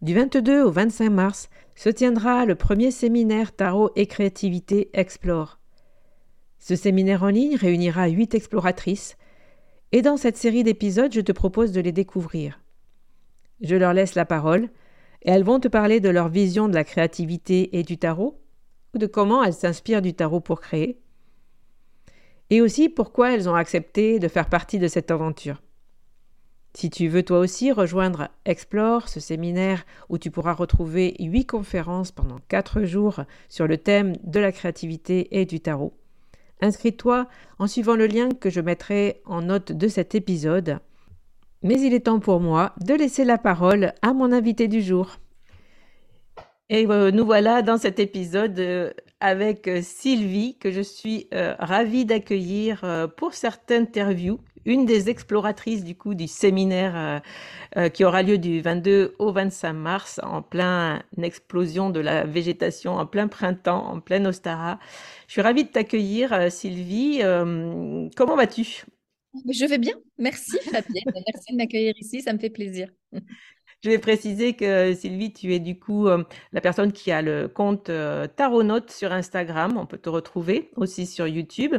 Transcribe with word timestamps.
Du 0.00 0.14
22 0.14 0.62
au 0.62 0.70
25 0.70 1.10
mars, 1.10 1.48
se 1.74 1.88
tiendra 1.88 2.44
le 2.44 2.54
premier 2.54 2.92
séminaire 2.92 3.50
Tarot 3.50 3.90
et 3.96 4.06
Créativité 4.06 4.90
Explore. 4.92 5.58
Ce 6.60 6.76
séminaire 6.76 7.24
en 7.24 7.30
ligne 7.30 7.56
réunira 7.56 8.06
huit 8.06 8.32
exploratrices, 8.36 9.16
et 9.90 10.00
dans 10.00 10.16
cette 10.16 10.36
série 10.36 10.62
d'épisodes, 10.62 11.12
je 11.12 11.20
te 11.20 11.32
propose 11.32 11.72
de 11.72 11.80
les 11.80 11.90
découvrir. 11.90 12.60
Je 13.60 13.74
leur 13.74 13.92
laisse 13.92 14.14
la 14.14 14.24
parole, 14.24 14.68
et 15.22 15.30
elles 15.32 15.42
vont 15.42 15.58
te 15.58 15.66
parler 15.66 15.98
de 15.98 16.10
leur 16.10 16.28
vision 16.28 16.68
de 16.68 16.74
la 16.74 16.84
créativité 16.84 17.76
et 17.76 17.82
du 17.82 17.98
tarot, 17.98 18.40
ou 18.94 18.98
de 18.98 19.06
comment 19.06 19.42
elles 19.42 19.52
s'inspirent 19.52 20.02
du 20.02 20.14
tarot 20.14 20.40
pour 20.40 20.60
créer, 20.60 21.00
et 22.50 22.60
aussi 22.60 22.88
pourquoi 22.88 23.34
elles 23.34 23.48
ont 23.48 23.56
accepté 23.56 24.20
de 24.20 24.28
faire 24.28 24.48
partie 24.48 24.78
de 24.78 24.86
cette 24.86 25.10
aventure. 25.10 25.60
Si 26.74 26.90
tu 26.90 27.08
veux 27.08 27.22
toi 27.22 27.38
aussi 27.38 27.72
rejoindre 27.72 28.28
Explore, 28.44 29.08
ce 29.08 29.20
séminaire 29.20 29.84
où 30.08 30.18
tu 30.18 30.30
pourras 30.30 30.52
retrouver 30.52 31.16
huit 31.18 31.46
conférences 31.46 32.12
pendant 32.12 32.38
quatre 32.48 32.84
jours 32.84 33.20
sur 33.48 33.66
le 33.66 33.78
thème 33.78 34.14
de 34.22 34.38
la 34.38 34.52
créativité 34.52 35.40
et 35.40 35.44
du 35.44 35.60
tarot, 35.60 35.94
inscris-toi 36.60 37.26
en 37.58 37.66
suivant 37.66 37.96
le 37.96 38.06
lien 38.06 38.28
que 38.28 38.50
je 38.50 38.60
mettrai 38.60 39.22
en 39.24 39.42
note 39.42 39.72
de 39.72 39.88
cet 39.88 40.14
épisode. 40.14 40.78
Mais 41.62 41.80
il 41.80 41.94
est 41.94 42.06
temps 42.06 42.20
pour 42.20 42.40
moi 42.40 42.74
de 42.80 42.94
laisser 42.94 43.24
la 43.24 43.38
parole 43.38 43.92
à 44.02 44.12
mon 44.12 44.30
invité 44.30 44.68
du 44.68 44.80
jour. 44.80 45.18
Et 46.70 46.86
euh, 46.86 47.10
nous 47.10 47.24
voilà 47.24 47.62
dans 47.62 47.78
cet 47.78 47.98
épisode 47.98 48.58
euh, 48.58 48.92
avec 49.20 49.66
euh, 49.68 49.80
Sylvie 49.82 50.58
que 50.58 50.70
je 50.70 50.82
suis 50.82 51.28
ravie 51.32 52.04
d'accueillir 52.04 53.08
pour 53.16 53.34
cette 53.34 53.70
interview 53.70 54.38
une 54.64 54.86
des 54.86 55.08
exploratrices 55.10 55.84
du 55.84 55.94
coup 55.94 56.14
du 56.14 56.26
séminaire 56.26 56.96
euh, 56.96 57.18
euh, 57.76 57.88
qui 57.88 58.04
aura 58.04 58.22
lieu 58.22 58.38
du 58.38 58.60
22 58.60 59.14
au 59.18 59.32
25 59.32 59.72
mars 59.72 60.20
en 60.22 60.42
pleine 60.42 61.02
explosion 61.22 61.90
de 61.90 62.00
la 62.00 62.24
végétation, 62.24 62.94
en 62.94 63.06
plein 63.06 63.28
printemps, 63.28 63.86
en 63.86 64.00
pleine 64.00 64.26
Ostara. 64.26 64.78
Je 65.26 65.32
suis 65.32 65.42
ravie 65.42 65.64
de 65.64 65.70
t'accueillir, 65.70 66.32
euh, 66.32 66.50
Sylvie. 66.50 67.20
comment 68.16 68.36
vas-tu? 68.36 68.84
Je 69.48 69.66
vais 69.66 69.78
bien, 69.78 69.94
merci 70.16 70.58
Fabienne, 70.70 71.04
merci 71.14 71.52
de 71.52 71.56
m'accueillir 71.56 71.94
ici, 71.98 72.22
ça 72.22 72.32
me 72.32 72.38
fait 72.38 72.50
plaisir. 72.50 72.88
Je 73.84 73.90
vais 73.90 73.98
préciser 73.98 74.54
que 74.54 74.92
Sylvie, 74.92 75.32
tu 75.32 75.54
es 75.54 75.60
du 75.60 75.78
coup 75.78 76.08
la 76.08 76.60
personne 76.60 76.90
qui 76.90 77.12
a 77.12 77.22
le 77.22 77.46
compte 77.46 77.92
Taronote 78.34 78.90
sur 78.90 79.12
Instagram. 79.12 79.76
On 79.76 79.86
peut 79.86 79.98
te 79.98 80.08
retrouver 80.08 80.72
aussi 80.74 81.06
sur 81.06 81.28
YouTube. 81.28 81.76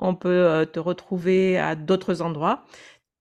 On 0.00 0.14
peut 0.14 0.28
euh, 0.28 0.64
te 0.64 0.78
retrouver 0.78 1.58
à 1.58 1.74
d'autres 1.74 2.22
endroits. 2.22 2.64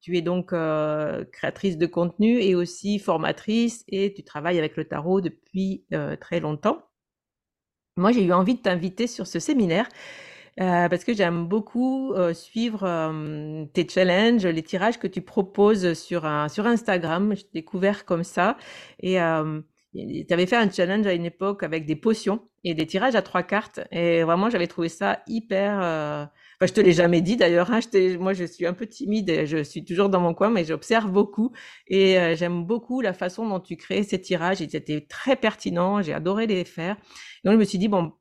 Tu 0.01 0.17
es 0.17 0.21
donc 0.21 0.53
euh, 0.53 1.25
créatrice 1.31 1.77
de 1.77 1.85
contenu 1.85 2.39
et 2.39 2.55
aussi 2.55 2.99
formatrice 2.99 3.83
et 3.87 4.13
tu 4.13 4.23
travailles 4.23 4.57
avec 4.59 4.77
le 4.77 4.85
tarot 4.85 5.21
depuis 5.21 5.85
euh, 5.93 6.15
très 6.15 6.39
longtemps. 6.39 6.83
Moi, 7.97 8.11
j'ai 8.11 8.23
eu 8.23 8.31
envie 8.31 8.55
de 8.55 8.61
t'inviter 8.61 9.07
sur 9.07 9.25
ce 9.27 9.39
séminaire 9.39 9.89
parce 10.59 11.03
que 11.03 11.13
j'aime 11.13 11.47
beaucoup 11.47 12.15
suivre 12.33 12.81
tes 13.73 13.87
challenges, 13.87 14.47
les 14.47 14.63
tirages 14.63 14.97
que 14.97 15.05
tu 15.05 15.21
proposes 15.21 15.93
sur, 15.93 16.27
sur 16.49 16.65
Instagram. 16.65 17.35
J'ai 17.35 17.45
découvert 17.53 18.05
comme 18.05 18.23
ça. 18.23 18.57
Et 18.99 19.17
tu 19.93 20.33
avais 20.33 20.47
fait 20.47 20.55
un 20.55 20.69
challenge 20.69 21.05
à 21.05 21.13
une 21.13 21.25
époque 21.25 21.61
avec 21.61 21.85
des 21.85 21.95
potions 21.95 22.47
et 22.63 22.73
des 22.73 22.87
tirages 22.87 23.13
à 23.13 23.21
trois 23.21 23.43
cartes. 23.43 23.81
Et 23.91 24.23
vraiment, 24.23 24.49
j'avais 24.49 24.65
trouvé 24.65 24.89
ça 24.89 25.21
hyper 25.27 26.29
Enfin, 26.59 26.67
je 26.67 26.73
te 26.73 26.81
l'ai 26.81 26.91
jamais 26.91 27.21
dit 27.21 27.37
d'ailleurs. 27.37 27.71
Hein, 27.71 27.79
moi, 28.19 28.33
je 28.33 28.43
suis 28.45 28.65
un 28.65 28.73
peu 28.73 28.87
timide 28.87 29.29
et 29.29 29.45
je 29.45 29.63
suis 29.63 29.85
toujours 29.85 30.09
dans 30.09 30.19
mon 30.19 30.33
coin, 30.33 30.49
mais 30.49 30.65
j'observe 30.65 31.11
beaucoup 31.11 31.51
et 31.87 32.17
euh, 32.19 32.35
j'aime 32.35 32.65
beaucoup 32.65 33.01
la 33.01 33.13
façon 33.13 33.47
dont 33.47 33.59
tu 33.59 33.77
crées 33.77 34.03
ces 34.03 34.19
tirages. 34.19 34.59
Ils 34.61 34.75
étaient 34.75 35.01
très 35.01 35.35
pertinents. 35.35 36.01
J'ai 36.01 36.13
adoré 36.13 36.47
les 36.47 36.65
faire. 36.65 36.95
donc, 37.43 37.53
je 37.53 37.57
me 37.59 37.63
suis 37.63 37.77
dit 37.77 37.87
bon, 37.87 38.13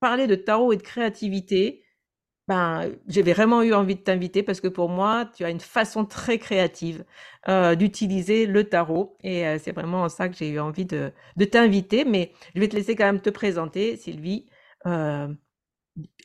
parler 0.00 0.26
de 0.26 0.34
tarot 0.34 0.72
et 0.72 0.76
de 0.76 0.82
créativité. 0.82 1.84
Ben, 2.48 2.90
j'avais 3.08 3.32
vraiment 3.32 3.62
eu 3.62 3.72
envie 3.74 3.94
de 3.96 4.00
t'inviter 4.02 4.42
parce 4.42 4.60
que 4.60 4.68
pour 4.68 4.90
moi, 4.90 5.26
tu 5.34 5.44
as 5.44 5.50
une 5.50 5.60
façon 5.60 6.04
très 6.04 6.38
créative 6.38 7.04
euh, 7.48 7.74
d'utiliser 7.74 8.46
le 8.46 8.64
tarot 8.68 9.16
et 9.22 9.46
euh, 9.46 9.58
c'est 9.58 9.72
vraiment 9.72 10.02
en 10.02 10.08
ça 10.10 10.28
que 10.28 10.36
j'ai 10.36 10.50
eu 10.50 10.60
envie 10.60 10.84
de, 10.84 11.12
de 11.36 11.44
t'inviter. 11.46 12.04
Mais 12.04 12.32
je 12.54 12.60
vais 12.60 12.68
te 12.68 12.76
laisser 12.76 12.96
quand 12.96 13.06
même 13.06 13.20
te 13.22 13.30
présenter, 13.30 13.96
Sylvie. 13.96 14.46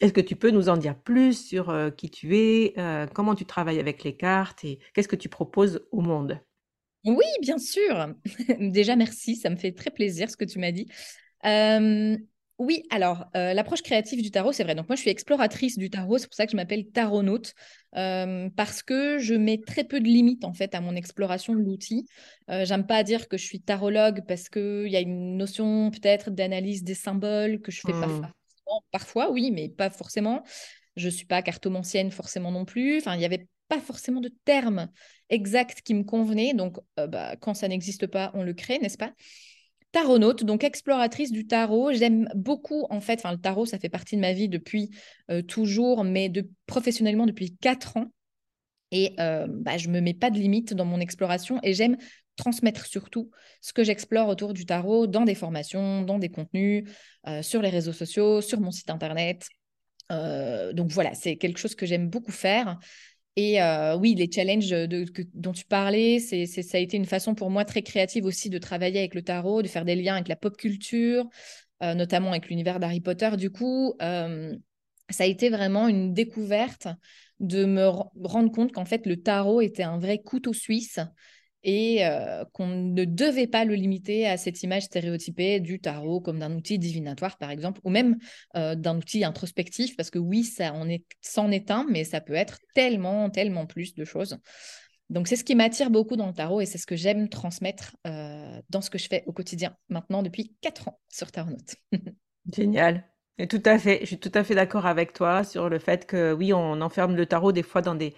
Est-ce 0.01 0.13
que 0.13 0.21
tu 0.21 0.35
peux 0.35 0.51
nous 0.51 0.69
en 0.69 0.77
dire 0.77 0.97
plus 0.97 1.33
sur 1.47 1.73
qui 1.95 2.09
tu 2.09 2.35
es, 2.37 2.73
comment 3.13 3.35
tu 3.35 3.45
travailles 3.45 3.79
avec 3.79 4.03
les 4.03 4.15
cartes 4.15 4.63
et 4.65 4.79
qu'est-ce 4.93 5.07
que 5.07 5.15
tu 5.15 5.29
proposes 5.29 5.85
au 5.91 6.01
monde? 6.01 6.39
Oui, 7.05 7.25
bien 7.41 7.57
sûr. 7.57 8.13
Déjà, 8.59 8.95
merci, 8.95 9.35
ça 9.35 9.49
me 9.49 9.55
fait 9.55 9.71
très 9.71 9.91
plaisir 9.91 10.29
ce 10.29 10.37
que 10.37 10.45
tu 10.45 10.59
m'as 10.59 10.71
dit. 10.71 10.87
Oui, 12.59 12.83
alors 12.89 13.25
euh, 13.37 13.53
l'approche 13.53 13.81
créative 13.81 14.21
du 14.21 14.31
tarot, 14.31 14.51
c'est 14.51 14.65
vrai. 14.65 14.75
Donc 14.75 14.89
moi, 14.89 14.97
je 14.97 15.01
suis 15.01 15.09
exploratrice 15.09 15.77
du 15.77 15.89
tarot, 15.89 16.17
c'est 16.17 16.27
pour 16.27 16.35
ça 16.35 16.45
que 16.45 16.51
je 16.51 16.57
m'appelle 16.57 16.91
taronaute, 16.91 17.53
euh, 17.95 18.49
parce 18.57 18.83
que 18.83 19.17
je 19.17 19.33
mets 19.33 19.61
très 19.65 19.85
peu 19.85 20.01
de 20.01 20.05
limites 20.05 20.43
en 20.43 20.51
fait 20.53 20.75
à 20.75 20.81
mon 20.81 20.93
exploration 20.93 21.55
de 21.55 21.61
l'outil. 21.61 22.05
Euh, 22.49 22.65
J'aime 22.65 22.85
pas 22.85 23.03
dire 23.03 23.29
que 23.29 23.37
je 23.37 23.45
suis 23.45 23.61
tarologue 23.61 24.23
parce 24.27 24.49
qu'il 24.49 24.89
y 24.89 24.97
a 24.97 24.99
une 24.99 25.37
notion 25.37 25.89
peut-être 25.89 26.31
d'analyse 26.31 26.83
des 26.83 26.95
symboles 26.95 27.61
que 27.61 27.71
je 27.71 27.79
fais 27.79 27.93
pas 27.93 28.07
Hmm. 28.07 28.21
Parfois, 28.91 29.31
oui, 29.31 29.51
mais 29.51 29.69
pas 29.69 29.89
forcément. 29.89 30.43
Je 30.95 31.09
suis 31.09 31.25
pas 31.25 31.41
cartomancienne 31.41 32.11
forcément 32.11 32.51
non 32.51 32.65
plus. 32.65 32.97
Enfin, 32.97 33.15
il 33.15 33.19
n'y 33.19 33.25
avait 33.25 33.47
pas 33.67 33.79
forcément 33.79 34.19
de 34.19 34.31
terme 34.45 34.89
exact 35.29 35.81
qui 35.81 35.93
me 35.93 36.03
convenait. 36.03 36.53
Donc, 36.53 36.77
euh, 36.99 37.07
bah, 37.07 37.35
quand 37.37 37.53
ça 37.53 37.67
n'existe 37.67 38.07
pas, 38.07 38.31
on 38.33 38.43
le 38.43 38.53
crée, 38.53 38.79
n'est-ce 38.79 38.97
pas? 38.97 39.13
Taronaute, 39.91 40.43
donc 40.43 40.63
exploratrice 40.63 41.31
du 41.31 41.47
tarot. 41.47 41.93
J'aime 41.93 42.29
beaucoup, 42.35 42.85
en 42.89 43.01
fait, 43.01 43.19
enfin, 43.19 43.31
le 43.31 43.39
tarot, 43.39 43.65
ça 43.65 43.79
fait 43.79 43.89
partie 43.89 44.15
de 44.15 44.21
ma 44.21 44.33
vie 44.33 44.49
depuis 44.49 44.89
euh, 45.31 45.41
toujours, 45.41 46.03
mais 46.03 46.29
de, 46.29 46.49
professionnellement 46.67 47.25
depuis 47.25 47.55
quatre 47.55 47.97
ans. 47.97 48.11
Et 48.91 49.13
euh, 49.19 49.47
bah, 49.49 49.77
je 49.77 49.87
ne 49.87 49.93
me 49.93 50.01
mets 50.01 50.13
pas 50.13 50.31
de 50.31 50.37
limite 50.37 50.73
dans 50.73 50.85
mon 50.85 50.99
exploration 50.99 51.59
et 51.63 51.73
j'aime 51.73 51.97
transmettre 52.39 52.85
surtout 52.85 53.29
ce 53.61 53.73
que 53.73 53.83
j'explore 53.83 54.29
autour 54.29 54.53
du 54.53 54.65
tarot 54.65 55.07
dans 55.07 55.25
des 55.25 55.35
formations, 55.35 56.01
dans 56.01 56.17
des 56.17 56.29
contenus, 56.29 56.89
euh, 57.27 57.41
sur 57.41 57.61
les 57.61 57.69
réseaux 57.69 57.93
sociaux, 57.93 58.41
sur 58.41 58.59
mon 58.59 58.71
site 58.71 58.89
internet. 58.89 59.47
Euh, 60.11 60.73
donc 60.73 60.89
voilà, 60.89 61.13
c'est 61.13 61.35
quelque 61.35 61.59
chose 61.59 61.75
que 61.75 61.85
j'aime 61.85 62.09
beaucoup 62.09 62.31
faire. 62.31 62.79
Et 63.35 63.61
euh, 63.61 63.95
oui, 63.97 64.15
les 64.15 64.29
challenges 64.31 64.69
dont 65.33 65.51
tu 65.51 65.65
parlais, 65.65 66.19
c'est, 66.19 66.45
ça 66.45 66.77
a 66.77 66.81
été 66.81 66.97
une 66.97 67.05
façon 67.05 67.35
pour 67.35 67.49
moi 67.49 67.65
très 67.65 67.83
créative 67.83 68.25
aussi 68.25 68.49
de 68.49 68.57
travailler 68.57 68.99
avec 68.99 69.15
le 69.15 69.21
tarot, 69.21 69.61
de 69.61 69.67
faire 69.67 69.85
des 69.85 69.95
liens 69.95 70.15
avec 70.15 70.27
la 70.27 70.35
pop 70.35 70.57
culture, 70.57 71.25
notamment 71.81 72.31
avec 72.31 72.49
l'univers 72.49 72.79
d'Harry 72.79 72.99
Potter. 72.99 73.29
Du 73.37 73.49
coup, 73.49 73.95
ça 73.99 75.23
a 75.23 75.25
été 75.25 75.49
vraiment 75.49 75.87
une 75.87 76.13
découverte 76.13 76.87
de 77.39 77.63
me 77.63 77.87
rendre 77.87 78.51
compte 78.51 78.73
qu'en 78.73 78.83
fait, 78.83 79.05
le 79.05 79.21
tarot 79.21 79.61
était 79.61 79.83
un 79.83 79.99
vrai 79.99 80.19
couteau 80.19 80.51
suisse 80.51 80.99
et 81.63 82.05
euh, 82.05 82.45
qu'on 82.53 82.67
ne 82.67 83.05
devait 83.05 83.47
pas 83.47 83.65
le 83.65 83.75
limiter 83.75 84.27
à 84.27 84.37
cette 84.37 84.63
image 84.63 84.83
stéréotypée 84.83 85.59
du 85.59 85.79
tarot 85.79 86.21
comme 86.21 86.39
d'un 86.39 86.53
outil 86.55 86.79
divinatoire, 86.79 87.37
par 87.37 87.51
exemple, 87.51 87.81
ou 87.83 87.89
même 87.89 88.17
euh, 88.55 88.75
d'un 88.75 88.97
outil 88.97 89.23
introspectif, 89.23 89.95
parce 89.95 90.09
que 90.09 90.19
oui, 90.19 90.43
ça 90.43 90.73
en 90.73 90.87
est, 90.87 91.03
est 91.51 91.71
un, 91.71 91.85
mais 91.89 92.03
ça 92.03 92.21
peut 92.21 92.33
être 92.33 92.59
tellement, 92.73 93.29
tellement 93.29 93.65
plus 93.65 93.93
de 93.93 94.05
choses. 94.05 94.37
Donc, 95.09 95.27
c'est 95.27 95.35
ce 95.35 95.43
qui 95.43 95.55
m'attire 95.55 95.89
beaucoup 95.89 96.15
dans 96.15 96.27
le 96.27 96.33
tarot 96.33 96.61
et 96.61 96.65
c'est 96.65 96.77
ce 96.77 96.85
que 96.85 96.95
j'aime 96.95 97.29
transmettre 97.29 97.95
euh, 98.05 98.61
dans 98.69 98.81
ce 98.81 98.89
que 98.89 98.99
je 98.99 99.07
fais 99.07 99.23
au 99.25 99.33
quotidien 99.33 99.75
maintenant 99.89 100.21
depuis 100.21 100.55
4 100.61 100.87
ans 100.87 100.99
sur 101.09 101.31
Tarot. 101.31 101.57
Génial. 102.53 103.03
Et 103.39 103.47
tout 103.47 103.63
à 103.65 103.79
fait, 103.79 103.99
je 104.01 104.05
suis 104.05 104.19
tout 104.19 104.31
à 104.33 104.43
fait 104.43 104.53
d'accord 104.53 104.85
avec 104.85 105.13
toi 105.13 105.43
sur 105.43 105.69
le 105.69 105.79
fait 105.79 106.05
que 106.05 106.33
oui, 106.33 106.53
on 106.53 106.81
enferme 106.81 107.15
le 107.15 107.25
tarot 107.25 107.53
des 107.53 107.63
fois 107.63 107.81
dans 107.81 107.95
des 107.95 108.13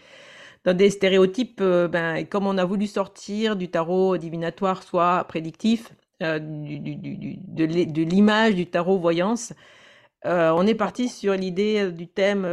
dans 0.65 0.75
des 0.75 0.89
stéréotypes. 0.89 1.61
euh, 1.61 1.87
ben, 1.87 2.25
comme 2.25 2.47
on 2.47 2.57
a 2.57 2.65
voulu 2.65 2.87
sortir 2.87 3.55
du 3.55 3.69
tarot 3.69 4.17
divinatoire, 4.17 4.83
soit 4.83 5.23
prédictif, 5.25 5.93
euh, 6.23 6.39
de 6.39 8.01
l'image 8.03 8.55
du 8.55 8.67
tarot 8.69 8.99
voyance, 8.99 9.53
euh, 10.25 10.51
on 10.55 10.67
est 10.67 10.75
parti 10.75 11.09
sur 11.09 11.33
l'idée 11.33 11.91
du 11.91 12.07
thème 12.07 12.43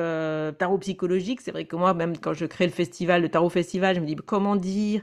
tarot 0.59 0.79
psychologique. 0.79 1.41
C'est 1.43 1.53
vrai 1.53 1.67
que 1.67 1.77
moi, 1.77 1.95
même 1.95 2.19
quand 2.19 2.35
je 2.35 2.47
crée 2.47 2.67
le 2.67 2.73
festival, 2.73 3.23
le 3.23 3.29
tarot 3.31 3.51
festival, 3.51 3.97
je 3.97 4.01
me 4.01 4.07
dis 4.07 4.17
comment 4.17 4.57
dire, 4.57 5.03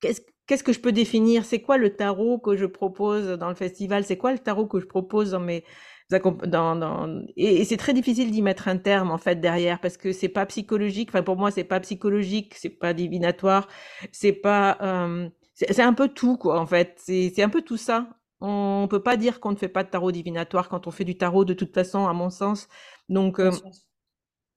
qu'est-ce 0.00 0.64
que 0.64 0.72
je 0.72 0.80
peux 0.80 0.92
définir? 0.92 1.44
C'est 1.44 1.60
quoi 1.60 1.78
le 1.78 1.94
tarot 1.96 2.38
que 2.38 2.56
je 2.56 2.66
propose 2.66 3.28
dans 3.38 3.48
le 3.48 3.54
festival? 3.54 4.04
C'est 4.04 4.16
quoi 4.18 4.32
le 4.32 4.38
tarot 4.38 4.66
que 4.66 4.80
je 4.80 4.86
propose 4.86 5.32
dans 5.32 5.40
mes 5.40 5.64
dans, 6.10 6.76
dans... 6.76 7.22
Et, 7.36 7.60
et 7.60 7.64
c'est 7.64 7.76
très 7.76 7.94
difficile 7.94 8.30
d'y 8.30 8.42
mettre 8.42 8.68
un 8.68 8.76
terme 8.78 9.10
en 9.10 9.18
fait 9.18 9.40
derrière 9.40 9.80
parce 9.80 9.96
que 9.96 10.12
c'est 10.12 10.28
pas 10.28 10.46
psychologique. 10.46 11.08
Enfin 11.10 11.22
pour 11.22 11.36
moi 11.36 11.50
c'est 11.50 11.64
pas 11.64 11.80
psychologique, 11.80 12.54
c'est 12.56 12.70
pas 12.70 12.92
divinatoire, 12.94 13.68
c'est 14.12 14.32
pas 14.32 14.78
euh, 14.82 15.28
c'est 15.54 15.82
un 15.82 15.94
peu 15.94 16.08
tout 16.08 16.36
quoi 16.36 16.60
en 16.60 16.66
fait. 16.66 16.94
C'est 16.98 17.42
un 17.42 17.48
peu 17.48 17.62
tout 17.62 17.76
ça. 17.76 18.08
On 18.40 18.88
peut 18.90 19.02
pas 19.02 19.16
dire 19.16 19.40
qu'on 19.40 19.52
ne 19.52 19.56
fait 19.56 19.68
pas 19.68 19.84
de 19.84 19.90
tarot 19.90 20.10
divinatoire 20.12 20.68
quand 20.68 20.86
on 20.86 20.90
fait 20.90 21.04
du 21.04 21.16
tarot 21.16 21.44
de 21.44 21.54
toute 21.54 21.72
façon 21.74 22.06
à 22.06 22.12
mon 22.12 22.30
sens. 22.30 22.68
Donc 23.08 23.38
euh. 23.38 23.52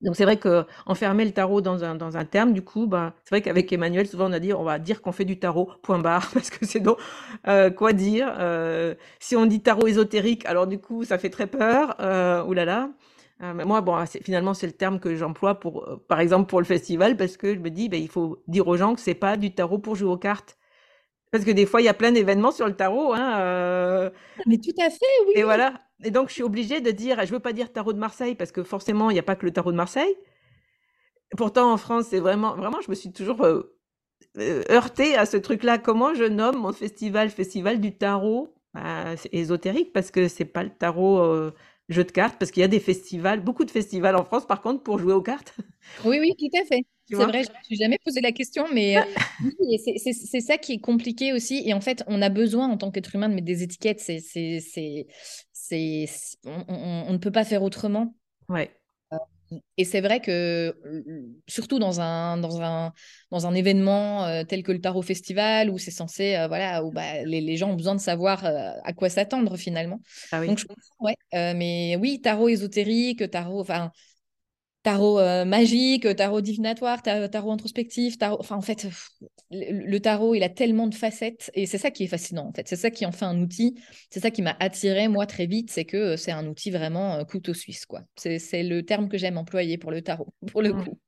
Donc 0.01 0.15
c'est 0.15 0.25
vrai 0.25 0.37
que 0.37 0.65
enfermer 0.85 1.25
le 1.25 1.31
tarot 1.31 1.61
dans 1.61 1.83
un, 1.83 2.25
terme, 2.25 2.53
du 2.53 2.61
coup, 2.61 2.85
bah, 2.87 3.13
c'est 3.23 3.29
vrai 3.35 3.41
qu'avec 3.41 3.71
Emmanuel, 3.73 4.07
souvent 4.07 4.29
on 4.29 4.33
a 4.33 4.39
dit, 4.39 4.53
on 4.53 4.63
va 4.63 4.77
dire 4.79 5.01
qu'on 5.01 5.11
fait 5.11 5.25
du 5.25 5.39
tarot, 5.39 5.69
point 5.83 5.99
barre, 5.99 6.29
parce 6.33 6.49
que 6.49 6.65
c'est 6.65 6.79
donc 6.81 6.97
euh, 7.47 7.69
quoi 7.71 7.93
dire. 7.93 8.33
euh, 8.39 8.95
si 9.19 9.35
on 9.35 9.45
dit 9.45 9.61
tarot 9.61 9.87
ésotérique, 9.87 10.45
alors 10.45 10.67
du 10.67 10.79
coup, 10.79 11.03
ça 11.05 11.17
fait 11.17 11.29
très 11.29 11.47
peur. 11.47 11.95
Euh, 11.99 12.43
oulala. 12.43 12.89
Mais 13.41 13.65
moi, 13.65 13.81
bon, 13.81 14.03
c'est- 14.05 14.23
finalement, 14.23 14.53
c'est 14.53 14.65
le 14.67 14.71
terme 14.73 14.99
que 14.99 15.15
j'emploie 15.15 15.59
par 16.07 16.19
exemple, 16.21 16.47
pour 16.49 16.59
le 16.59 16.65
festival, 16.65 17.17
parce 17.17 17.35
que 17.37 17.53
je 17.53 17.59
me 17.59 17.69
dis, 17.69 17.89
ben, 17.89 18.01
il 18.01 18.07
faut 18.09 18.41
dire 18.47 18.67
aux 18.67 18.77
gens 18.77 18.95
que 18.95 19.01
c'est 19.01 19.13
pas 19.13 19.35
du 19.37 19.53
tarot 19.53 19.77
pour 19.77 19.95
jouer 19.95 20.09
aux 20.09 20.17
cartes. 20.17 20.57
Parce 21.35 21.43
que 21.43 21.51
des 21.51 21.65
fois, 21.65 21.81
il 21.81 21.83
y 21.83 21.89
a 21.89 21.93
plein 21.93 22.13
d'événements 22.13 22.53
sur 22.53 22.65
le 22.65 22.77
tarot, 22.77 23.11
hein, 23.11 23.41
euh, 23.41 24.09
Mais 24.45 24.57
tout 24.57 24.71
à 24.79 24.89
fait, 24.89 25.05
oui, 25.27 25.33
et 25.35 25.43
voilà. 25.43 25.73
Et 26.01 26.09
donc, 26.09 26.29
je 26.29 26.33
suis 26.35 26.43
obligée 26.43 26.79
de 26.79 26.91
dire, 26.91 27.25
je 27.25 27.31
veux 27.33 27.41
pas 27.41 27.51
dire 27.51 27.73
tarot 27.73 27.91
de 27.91 27.99
Marseille, 27.99 28.35
parce 28.35 28.53
que 28.53 28.63
forcément, 28.63 29.09
il 29.09 29.15
n'y 29.15 29.19
a 29.19 29.23
pas 29.23 29.35
que 29.35 29.45
le 29.45 29.51
tarot 29.51 29.73
de 29.73 29.75
Marseille. 29.75 30.15
Pourtant, 31.35 31.73
en 31.73 31.75
France, 31.75 32.05
c'est 32.09 32.21
vraiment, 32.21 32.55
vraiment, 32.55 32.79
je 32.79 32.89
me 32.89 32.95
suis 32.95 33.11
toujours 33.11 33.43
euh, 33.43 33.75
euh, 34.37 34.63
heurtée 34.69 35.17
à 35.17 35.25
ce 35.25 35.35
truc-là. 35.35 35.77
Comment 35.77 36.13
je 36.13 36.23
nomme 36.23 36.55
mon 36.55 36.71
festival, 36.71 37.29
festival 37.29 37.81
du 37.81 37.97
tarot? 37.97 38.55
Bah, 38.73 39.17
c'est 39.17 39.33
ésotérique 39.33 39.91
parce 39.91 40.11
que 40.11 40.29
c'est 40.29 40.45
pas 40.45 40.63
le 40.63 40.69
tarot 40.69 41.19
euh, 41.19 41.53
jeu 41.89 42.03
de 42.03 42.11
cartes, 42.11 42.37
parce 42.39 42.51
qu'il 42.51 42.61
y 42.61 42.63
a 42.63 42.67
des 42.67 42.79
festivals, 42.79 43.41
beaucoup 43.43 43.65
de 43.65 43.71
festivals 43.71 44.15
en 44.15 44.25
France, 44.25 44.45
par 44.47 44.61
contre, 44.61 44.83
pour 44.83 44.99
jouer 44.99 45.13
aux 45.13 45.21
cartes, 45.21 45.55
Oui, 46.03 46.17
oui, 46.19 46.33
tout 46.37 46.49
à 46.59 46.65
fait. 46.65 46.83
C'est 47.11 47.25
vrai, 47.25 47.43
je 47.43 47.49
ne 47.49 47.53
me 47.53 47.63
suis 47.63 47.75
jamais 47.77 47.97
posé 48.03 48.19
la 48.21 48.31
question, 48.31 48.65
mais 48.73 48.97
euh, 48.97 49.01
oui, 49.59 49.79
c'est 49.79 50.41
ça 50.41 50.57
qui 50.57 50.73
est 50.73 50.79
compliqué 50.79 51.33
aussi. 51.33 51.63
Et 51.65 51.73
en 51.73 51.79
fait, 51.81 52.03
on 52.07 52.21
a 52.21 52.29
besoin 52.29 52.67
en 52.69 52.77
tant 52.77 52.91
qu'être 52.91 53.15
humain 53.15 53.29
de 53.29 53.33
mettre 53.35 53.45
des 53.45 53.63
étiquettes. 53.63 54.01
C'est, 54.01 55.07
on- 56.45 57.05
on 57.07 57.13
ne 57.13 57.17
peut 57.17 57.31
pas 57.31 57.45
faire 57.45 57.63
autrement. 57.63 58.15
Ouais, 58.49 58.71
Et 59.77 59.85
c'est 59.85 60.01
vrai 60.01 60.19
que, 60.21 60.75
euh, 60.85 61.03
surtout 61.47 61.79
dans 61.79 62.01
un, 62.01 62.37
dans 62.37 62.61
un, 62.61 62.93
dans 63.31 63.45
un 63.45 63.53
événement 63.53 64.25
euh, 64.25 64.43
tel 64.43 64.63
que 64.63 64.71
le 64.71 64.81
Tarot 64.81 65.01
Festival, 65.01 65.69
où 65.69 65.77
c'est 65.77 65.91
censé, 65.91 66.35
euh, 66.35 66.47
voilà, 66.47 66.83
où 66.83 66.91
bah, 66.91 67.23
les, 67.23 67.41
les 67.41 67.57
gens 67.57 67.69
ont 67.69 67.75
besoin 67.75 67.95
de 67.95 67.99
savoir 68.01 68.45
euh, 68.45 68.71
à 68.83 68.93
quoi 68.93 69.09
s'attendre 69.09 69.55
finalement. 69.57 69.99
ah 70.31 70.39
oui. 70.39 70.47
Donc, 70.47 70.59
je 70.59 70.65
ouais. 70.99 71.15
Mais 71.33 71.97
oui, 71.99 72.21
tarot 72.21 72.49
ésotérique, 72.49 73.29
tarot, 73.29 73.61
enfin, 73.61 73.91
tarot 74.85 75.19
euh, 75.19 75.45
magique, 75.45 76.07
tarot 76.15 76.41
divinatoire, 76.41 77.01
ta- 77.03 77.29
tarot 77.29 77.51
introspectif, 77.51 78.17
tarot... 78.17 78.37
Enfin, 78.39 78.55
en 78.57 78.61
fait, 78.61 78.83
pff, 78.83 79.09
le, 79.51 79.85
le 79.89 79.99
tarot, 79.99 80.35
il 80.35 80.43
a 80.43 80.49
tellement 80.49 80.87
de 80.87 80.95
facettes 80.95 81.51
et 81.55 81.65
c'est 81.65 81.77
ça 81.79 81.91
qui 81.91 82.05
est 82.05 82.07
fascinant, 82.07 82.47
en 82.47 82.53
fait. 82.53 82.67
C'est 82.69 82.77
ça 82.77 82.91
qui 82.91 83.05
en 83.05 83.11
fait 83.11 83.25
un 83.25 83.41
outil. 83.41 83.75
C'est 84.11 84.21
ça 84.21 84.31
qui 84.31 84.41
m'a 84.43 84.55
attiré, 84.59 85.07
moi, 85.09 85.25
très 85.27 85.47
vite. 85.47 85.71
C'est 85.71 85.85
que 85.85 85.97
euh, 85.97 86.17
c'est 86.17 86.31
un 86.31 86.47
outil 86.47 86.71
vraiment 86.71 87.15
euh, 87.15 87.23
couteau 87.25 87.53
suisse, 87.53 87.85
quoi. 87.85 88.03
C'est 88.15 88.63
le 88.63 88.83
terme 88.85 89.09
que 89.09 89.17
j'aime 89.17 89.37
employer 89.37 89.77
pour 89.77 89.91
le 89.91 90.01
tarot, 90.01 90.27
pour 90.51 90.61
le 90.61 90.73
coup. 90.73 90.99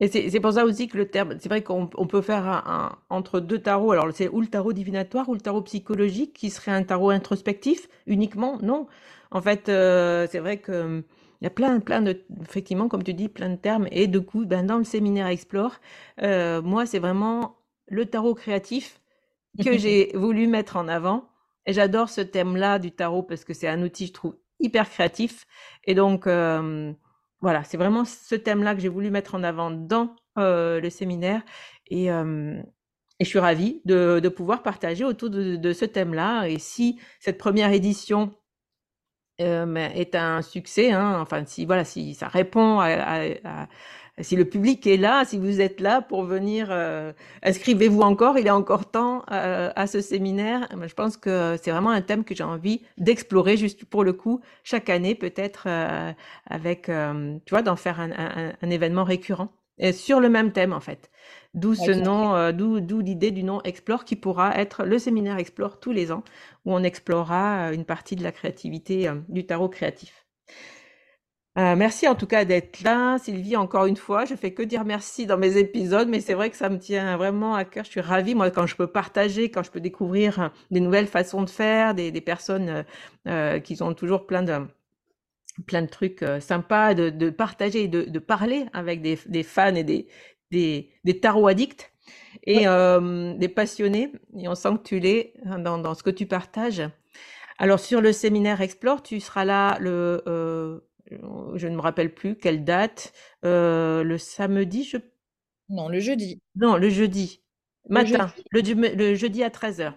Et 0.00 0.08
c'est 0.08 0.40
pour 0.40 0.52
ça 0.54 0.64
aussi 0.64 0.88
que 0.88 0.96
le 0.96 1.08
terme, 1.10 1.36
c'est 1.38 1.48
vrai 1.50 1.62
qu'on 1.62 1.90
on 1.96 2.06
peut 2.06 2.22
faire 2.22 2.46
un, 2.46 2.62
un- 2.66 2.98
entre 3.10 3.38
deux 3.40 3.58
tarots. 3.58 3.92
Alors, 3.92 4.08
c'est 4.14 4.28
ou 4.28 4.40
le 4.40 4.46
tarot 4.46 4.72
divinatoire 4.72 5.28
ou 5.28 5.34
le 5.34 5.40
tarot 5.40 5.60
psychologique, 5.62 6.32
qui 6.32 6.48
serait 6.50 6.72
un 6.72 6.82
tarot 6.82 7.10
introspectif 7.10 7.86
uniquement? 8.06 8.58
Non. 8.62 8.86
En 9.30 9.42
fait, 9.42 9.68
euh, 9.68 10.26
c'est 10.30 10.38
vrai 10.38 10.56
que 10.58 11.04
il 11.40 11.44
y 11.44 11.46
a 11.46 11.50
plein, 11.50 11.80
plein 11.80 12.02
de, 12.02 12.22
effectivement, 12.42 12.88
comme 12.88 13.02
tu 13.02 13.14
dis, 13.14 13.28
plein 13.28 13.48
de 13.50 13.56
termes. 13.56 13.88
Et 13.90 14.06
du 14.08 14.20
coup, 14.20 14.44
ben, 14.44 14.66
dans 14.66 14.78
le 14.78 14.84
séminaire 14.84 15.26
Explore, 15.26 15.76
euh, 16.22 16.60
moi, 16.62 16.84
c'est 16.86 16.98
vraiment 16.98 17.56
le 17.88 18.06
tarot 18.06 18.34
créatif 18.34 19.00
que 19.64 19.76
j'ai 19.78 20.12
voulu 20.14 20.46
mettre 20.46 20.76
en 20.76 20.88
avant. 20.88 21.28
Et 21.66 21.72
j'adore 21.72 22.08
ce 22.10 22.20
thème-là 22.20 22.78
du 22.78 22.92
tarot 22.92 23.22
parce 23.22 23.44
que 23.44 23.54
c'est 23.54 23.68
un 23.68 23.82
outil, 23.82 24.06
je 24.08 24.12
trouve, 24.12 24.36
hyper 24.60 24.88
créatif. 24.88 25.46
Et 25.84 25.94
donc, 25.94 26.26
euh, 26.26 26.92
voilà, 27.40 27.64
c'est 27.64 27.76
vraiment 27.76 28.04
ce 28.04 28.34
thème-là 28.34 28.74
que 28.74 28.80
j'ai 28.80 28.88
voulu 28.88 29.10
mettre 29.10 29.34
en 29.34 29.42
avant 29.42 29.70
dans 29.70 30.14
euh, 30.38 30.80
le 30.80 30.90
séminaire. 30.90 31.42
Et, 31.88 32.10
euh, 32.12 32.60
et 33.18 33.24
je 33.24 33.28
suis 33.28 33.38
ravie 33.38 33.80
de, 33.86 34.20
de 34.22 34.28
pouvoir 34.28 34.62
partager 34.62 35.04
autour 35.04 35.30
de, 35.30 35.56
de 35.56 35.72
ce 35.72 35.84
thème-là. 35.86 36.46
Et 36.48 36.58
si 36.58 36.98
cette 37.20 37.38
première 37.38 37.72
édition 37.72 38.32
euh, 39.40 39.76
est 39.94 40.14
un 40.14 40.42
succès, 40.42 40.92
hein, 40.92 41.18
enfin, 41.20 41.44
si, 41.46 41.66
voilà, 41.66 41.84
si 41.84 42.14
ça 42.14 42.28
répond 42.28 42.80
à, 42.80 42.86
à- 42.86 43.24
à- 43.44 43.68
si 44.22 44.36
le 44.36 44.44
public 44.44 44.86
est 44.86 44.96
là, 44.98 45.24
si 45.24 45.38
vous 45.38 45.60
êtes 45.62 45.80
là 45.80 46.02
pour 46.02 46.24
venir, 46.24 46.68
euh, 46.70 47.12
inscrivez-vous 47.42 48.02
encore, 48.02 48.38
il 48.38 48.46
est 48.46 48.50
encore 48.50 48.90
temps 48.90 49.24
euh, 49.32 49.70
à 49.76 49.86
ce 49.86 50.00
séminaire. 50.02 50.68
Je 50.86 50.94
pense 50.94 51.16
que 51.16 51.56
c'est 51.62 51.70
vraiment 51.70 51.90
un 51.90 52.02
thème 52.02 52.24
que 52.24 52.34
j'ai 52.34 52.44
envie 52.44 52.82
d'explorer 52.98 53.56
juste 53.56 53.84
pour 53.86 54.04
le 54.04 54.12
coup, 54.12 54.40
chaque 54.62 54.90
année 54.90 55.14
peut-être 55.14 55.68
avec, 56.48 56.84
tu 56.86 57.50
vois, 57.50 57.62
d'en 57.62 57.76
faire 57.76 58.00
un, 58.00 58.10
un- 58.12 58.52
un 58.60 58.70
événement 58.70 59.04
récurrent. 59.04 59.48
et 59.78 59.92
sur 59.92 60.20
le 60.20 60.28
même 60.28 60.52
thème 60.52 60.72
en 60.74 60.80
fait. 60.80 61.10
D'où 61.54 61.74
ce 61.74 61.90
nom, 61.90 62.34
euh, 62.34 62.52
d'où 62.52 63.00
l'idée 63.00 63.32
du 63.32 63.42
nom 63.42 63.60
Explore 63.62 64.04
qui 64.04 64.16
pourra 64.16 64.56
être 64.56 64.84
le 64.84 64.98
séminaire 64.98 65.38
Explore 65.38 65.80
tous 65.80 65.92
les 65.92 66.12
ans 66.12 66.22
où 66.64 66.72
on 66.72 66.82
explorera 66.82 67.72
une 67.72 67.84
partie 67.84 68.16
de 68.16 68.22
la 68.22 68.32
créativité 68.32 69.10
du 69.28 69.46
tarot 69.46 69.68
créatif. 69.68 70.26
Euh, 71.58 71.74
merci 71.74 72.06
en 72.06 72.14
tout 72.14 72.26
cas 72.26 72.44
d'être 72.44 72.82
là, 72.82 73.18
Sylvie, 73.18 73.56
encore 73.56 73.86
une 73.86 73.96
fois. 73.96 74.24
Je 74.24 74.34
fais 74.36 74.52
que 74.52 74.62
dire 74.62 74.84
merci 74.84 75.26
dans 75.26 75.36
mes 75.36 75.56
épisodes, 75.56 76.08
mais 76.08 76.20
c'est 76.20 76.34
vrai 76.34 76.48
que 76.48 76.56
ça 76.56 76.68
me 76.68 76.78
tient 76.78 77.16
vraiment 77.16 77.54
à 77.54 77.64
cœur. 77.64 77.84
Je 77.84 77.90
suis 77.90 78.00
ravie, 78.00 78.34
moi, 78.36 78.50
quand 78.50 78.66
je 78.66 78.76
peux 78.76 78.86
partager, 78.86 79.50
quand 79.50 79.64
je 79.64 79.70
peux 79.70 79.80
découvrir 79.80 80.52
des 80.70 80.80
nouvelles 80.80 81.08
façons 81.08 81.42
de 81.42 81.50
faire, 81.50 81.94
des, 81.94 82.12
personnes 82.20 82.68
euh, 82.68 82.82
euh, 83.26 83.58
qui 83.58 83.82
ont 83.82 83.94
toujours 83.94 84.26
plein 84.26 84.44
de, 84.44 84.60
plein 85.66 85.82
de 85.82 85.88
trucs 85.88 86.24
sympas, 86.40 86.94
de, 86.94 87.30
partager 87.30 87.84
et 87.84 87.88
de, 87.88 88.18
parler 88.20 88.66
avec 88.72 89.02
des, 89.02 89.42
fans 89.42 89.74
et 89.74 89.84
des, 89.84 90.06
des, 90.50 91.20
tarot 91.20 91.48
addicts 91.48 91.92
et 92.44 92.64
des 92.64 93.48
passionnés. 93.48 94.12
Et 94.36 94.48
on 94.48 94.54
sent 94.54 94.70
que 94.78 94.88
tu 94.88 95.00
l'es 95.00 95.34
hein, 95.44 95.58
dans, 95.58 95.78
dans, 95.78 95.94
ce 95.94 96.02
que 96.02 96.10
tu 96.10 96.26
partages. 96.26 96.82
Alors, 97.58 97.78
sur 97.78 98.00
le 98.00 98.12
séminaire 98.12 98.60
Explore, 98.60 99.02
tu 99.02 99.20
seras 99.20 99.44
là 99.44 99.76
le 99.80 100.82
je 101.54 101.66
ne 101.66 101.76
me 101.76 101.80
rappelle 101.80 102.14
plus 102.14 102.36
quelle 102.36 102.64
date, 102.64 103.12
euh, 103.44 104.02
le 104.02 104.18
samedi, 104.18 104.84
je... 104.84 104.98
Non, 105.68 105.88
le 105.88 106.00
jeudi. 106.00 106.42
Non, 106.56 106.76
le 106.76 106.88
jeudi. 106.90 107.42
Matin. 107.88 108.32
Le, 108.50 108.60
le, 108.94 109.14
jeudi 109.14 109.42
à 109.42 109.48
13h. 109.48 109.94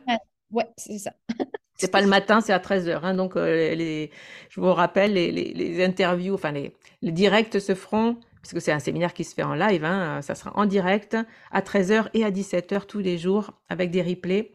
ouais, 0.52 0.68
c'est 0.78 0.98
ça. 1.00 1.14
c'est 1.76 1.92
pas 1.92 2.02
le 2.02 2.08
matin, 2.08 2.42
c'est 2.42 2.54
à 2.54 2.60
13h. 2.60 3.00
Hein, 3.04 3.16
donc, 3.16 3.36
euh, 3.36 3.74
les, 3.76 4.12
je 4.50 4.62
vous 4.62 4.74
rappelle, 4.74 5.14
les, 5.14 5.32
les, 5.32 5.84
interviews, 5.84 6.36
enfin, 6.36 6.52
les, 6.52 6.74
les 7.02 7.12
directs 7.12 7.60
se 7.60 7.76
feront, 7.76 8.18
parce 8.44 8.54
que 8.54 8.60
c'est 8.60 8.74
un 8.74 8.80
séminaire 8.80 9.14
qui 9.14 9.24
se 9.24 9.34
fait 9.34 9.44
en 9.44 9.56
live, 9.56 9.86
hein, 9.86 10.22
ça 10.22 10.36
sera 10.36 10.52
en 10.56 10.66
direct 10.66 11.16
à 11.50 11.62
13h 11.62 12.10
et 12.14 12.26
à 12.26 12.30
17h 12.30 12.86
tous 12.86 13.00
les 13.00 13.18
jours 13.18 13.52
avec 13.70 13.90
des 13.90 14.02
replays. 14.02 14.52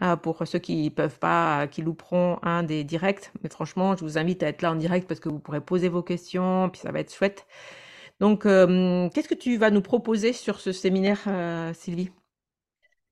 Euh, 0.00 0.14
pour 0.14 0.46
ceux 0.46 0.60
qui 0.60 0.90
peuvent 0.90 1.18
pas, 1.18 1.66
qui 1.66 1.82
louperont 1.82 2.38
un 2.42 2.62
des 2.62 2.84
directs. 2.84 3.32
Mais 3.42 3.50
franchement, 3.50 3.96
je 3.96 4.04
vous 4.04 4.16
invite 4.16 4.44
à 4.44 4.48
être 4.48 4.62
là 4.62 4.70
en 4.70 4.76
direct 4.76 5.08
parce 5.08 5.18
que 5.18 5.28
vous 5.28 5.40
pourrez 5.40 5.60
poser 5.60 5.88
vos 5.88 6.02
questions, 6.02 6.70
puis 6.70 6.80
ça 6.80 6.92
va 6.92 7.00
être 7.00 7.12
chouette. 7.12 7.46
Donc, 8.20 8.46
euh, 8.46 9.08
qu'est-ce 9.10 9.28
que 9.28 9.34
tu 9.34 9.56
vas 9.56 9.70
nous 9.70 9.82
proposer 9.82 10.32
sur 10.32 10.60
ce 10.60 10.70
séminaire, 10.70 11.20
euh, 11.26 11.74
Sylvie? 11.74 12.10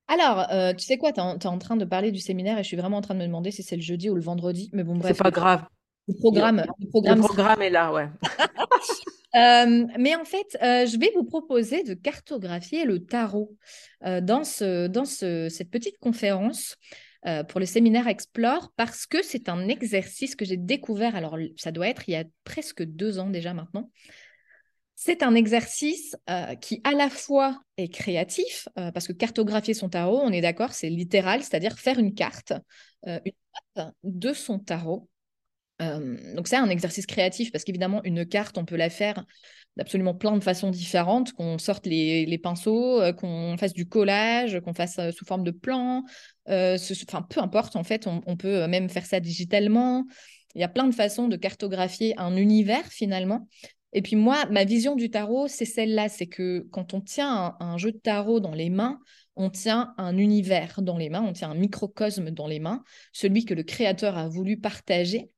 Alors, 0.07 0.47
tu 0.77 0.85
sais 0.85 0.97
quoi, 0.97 1.11
tu 1.11 1.19
es, 1.19 1.47
en 1.47 1.57
train 1.57 1.75
de 1.75 1.83
parler 1.83 2.13
du 2.13 2.19
séminaire 2.19 2.57
et 2.57 2.63
je 2.63 2.67
suis 2.69 2.77
vraiment 2.77 2.97
en 2.97 3.01
train 3.01 3.15
de 3.15 3.19
me 3.19 3.25
demander 3.25 3.51
si 3.51 3.63
c'est 3.63 3.75
le 3.75 3.81
jeudi 3.81 4.09
ou 4.09 4.15
le 4.15 4.21
vendredi. 4.21 4.69
Mais 4.71 4.85
bon, 4.85 4.95
bref. 4.95 5.11
C'est 5.15 5.23
pas 5.23 5.31
grave. 5.31 5.65
Le 6.07 6.15
programme, 6.15 6.63
le 6.79 6.87
programme, 6.87 7.17
le 7.17 7.23
programme 7.23 7.61
est 7.61 7.69
là, 7.69 7.91
ouais. 7.91 8.07
Euh, 9.35 9.85
mais 9.99 10.15
en 10.15 10.25
fait, 10.25 10.57
euh, 10.61 10.85
je 10.85 10.97
vais 10.97 11.11
vous 11.13 11.23
proposer 11.23 11.83
de 11.83 11.93
cartographier 11.93 12.85
le 12.85 13.03
tarot 13.05 13.55
euh, 14.05 14.21
dans, 14.21 14.43
ce, 14.43 14.87
dans 14.87 15.05
ce, 15.05 15.49
cette 15.49 15.69
petite 15.69 15.97
conférence 15.99 16.75
pour 17.49 17.59
le 17.59 17.65
séminaire 17.65 18.07
Explore 18.07 18.71
parce 18.77 19.05
que 19.05 19.21
c'est 19.21 19.49
un 19.49 19.67
exercice 19.67 20.33
que 20.33 20.45
j'ai 20.45 20.55
découvert, 20.55 21.13
alors 21.13 21.37
ça 21.57 21.73
doit 21.73 21.89
être 21.89 22.07
il 22.07 22.13
y 22.13 22.15
a 22.15 22.23
presque 22.45 22.83
deux 22.83 23.19
ans 23.19 23.29
déjà 23.29 23.53
maintenant. 23.53 23.91
C'est 24.95 25.23
un 25.23 25.35
exercice 25.35 26.15
qui 26.61 26.79
à 26.85 26.91
la 26.93 27.09
fois 27.09 27.59
est 27.75 27.89
créatif, 27.89 28.69
parce 28.75 29.07
que 29.07 29.11
cartographier 29.11 29.73
son 29.73 29.89
tarot, 29.89 30.21
on 30.21 30.31
est 30.31 30.39
d'accord, 30.39 30.71
c'est 30.71 30.89
littéral, 30.89 31.43
c'est-à-dire 31.43 31.77
faire 31.77 31.99
une 31.99 32.13
carte, 32.13 32.53
une 33.05 33.33
carte 33.75 33.93
de 34.05 34.31
son 34.31 34.59
tarot 34.59 35.09
donc 35.79 36.47
c'est 36.47 36.55
un 36.55 36.69
exercice 36.69 37.05
créatif 37.05 37.51
parce 37.51 37.63
qu'évidemment 37.63 38.03
une 38.03 38.25
carte 38.25 38.57
on 38.57 38.65
peut 38.65 38.77
la 38.77 38.89
faire 38.89 39.23
d'absolument 39.77 40.15
plein 40.15 40.35
de 40.35 40.43
façons 40.43 40.71
différentes, 40.71 41.33
qu'on 41.33 41.59
sorte 41.59 41.85
les, 41.85 42.39
pinceaux, 42.39 42.99
qu'on 43.13 43.55
fasse 43.59 43.73
du 43.73 43.87
collage, 43.87 44.59
qu'on 44.61 44.73
fasse 44.73 44.99
sous 45.11 45.23
forme 45.25 45.43
de 45.43 45.51
plan, 45.51 46.03
enfin 46.47 47.21
peu 47.29 47.39
importe 47.39 47.75
en 47.75 47.83
fait, 47.83 48.07
on, 48.07 48.37
peut 48.37 48.67
même 48.67 48.89
faire 48.89 49.05
ça 49.05 49.19
digitalement. 49.19 50.05
Il 50.55 50.61
y 50.61 50.63
a 50.63 50.67
plein 50.67 50.87
de 50.87 50.95
façons 50.95 51.27
de 51.27 51.35
cartographier 51.35 52.15
un 52.17 52.35
univers 52.35 52.85
finalement. 52.87 53.47
Et 53.93 54.01
puis 54.01 54.15
moi, 54.15 54.45
ma 54.51 54.65
vision 54.65 54.95
du 54.95 55.09
tarot, 55.09 55.47
c'est 55.47 55.65
celle-là, 55.65 56.09
c'est 56.09 56.27
que 56.27 56.67
quand 56.71 56.93
on 56.93 57.01
tient 57.01 57.55
un, 57.59 57.77
jeu 57.77 57.91
de 57.91 57.97
tarot 57.97 58.39
dans 58.39 58.53
les 58.53 58.69
mains, 58.69 58.99
on 59.35 59.49
tient 59.49 59.93
un 59.97 60.17
univers 60.17 60.81
dans 60.81 60.97
les 60.97 61.09
mains, 61.09 61.21
on 61.21 61.33
tient 61.33 61.51
un 61.51 61.55
microcosme 61.55 62.31
dans 62.31 62.47
les 62.47 62.59
mains, 62.59 62.83
celui 63.13 63.45
que 63.45 63.53
le 63.53 63.63
créateur 63.63 64.17
a 64.17 64.27
voulu 64.27 64.59
partager 64.59 65.29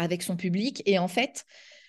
avec 0.00 0.22
son 0.22 0.36
public. 0.36 0.82
Et 0.86 0.98
en 0.98 1.08
fait, 1.08 1.44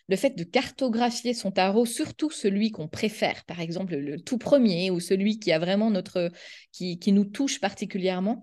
le 0.09 0.15
fait 0.17 0.37
de 0.37 0.43
cartographier 0.43 1.33
son 1.33 1.51
tarot, 1.51 1.85
surtout 1.85 2.29
celui 2.29 2.71
qu'on 2.71 2.87
préfère, 2.87 3.45
par 3.45 3.61
exemple 3.61 3.95
le 3.95 4.19
tout 4.19 4.37
premier 4.37 4.91
ou 4.91 4.99
celui 4.99 5.39
qui 5.39 5.51
a 5.51 5.59
vraiment 5.59 5.89
notre, 5.89 6.29
qui, 6.73 6.99
nous 7.13 7.25
touche 7.25 7.61
particulièrement, 7.61 8.41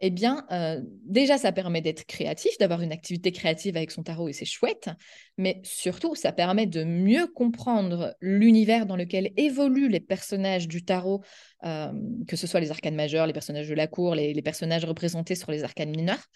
eh 0.00 0.10
bien, 0.10 0.44
euh, 0.52 0.82
déjà, 1.06 1.38
ça 1.38 1.52
permet 1.52 1.80
d'être 1.80 2.04
créatif, 2.04 2.58
d'avoir 2.58 2.82
une 2.82 2.92
activité 2.92 3.32
créative 3.32 3.78
avec 3.78 3.92
son 3.92 4.02
tarot 4.02 4.28
et 4.28 4.34
c'est 4.34 4.44
chouette, 4.44 4.90
mais 5.38 5.62
surtout, 5.64 6.14
ça 6.14 6.32
permet 6.32 6.66
de 6.66 6.84
mieux 6.84 7.26
comprendre 7.28 8.14
l'univers 8.20 8.84
dans 8.84 8.96
lequel 8.96 9.32
évoluent 9.38 9.88
les 9.88 10.00
personnages 10.00 10.68
du 10.68 10.84
tarot, 10.84 11.22
euh, 11.64 11.92
que 12.28 12.36
ce 12.36 12.46
soit 12.46 12.60
les 12.60 12.70
arcanes 12.70 12.94
majeurs, 12.94 13.26
les 13.26 13.32
personnages 13.32 13.70
de 13.70 13.74
la 13.74 13.86
cour, 13.86 14.14
les, 14.14 14.34
les 14.34 14.42
personnages 14.42 14.84
représentés 14.84 15.34
sur 15.34 15.50
les 15.50 15.64
arcanes 15.64 15.96
mineurs. 15.96 16.26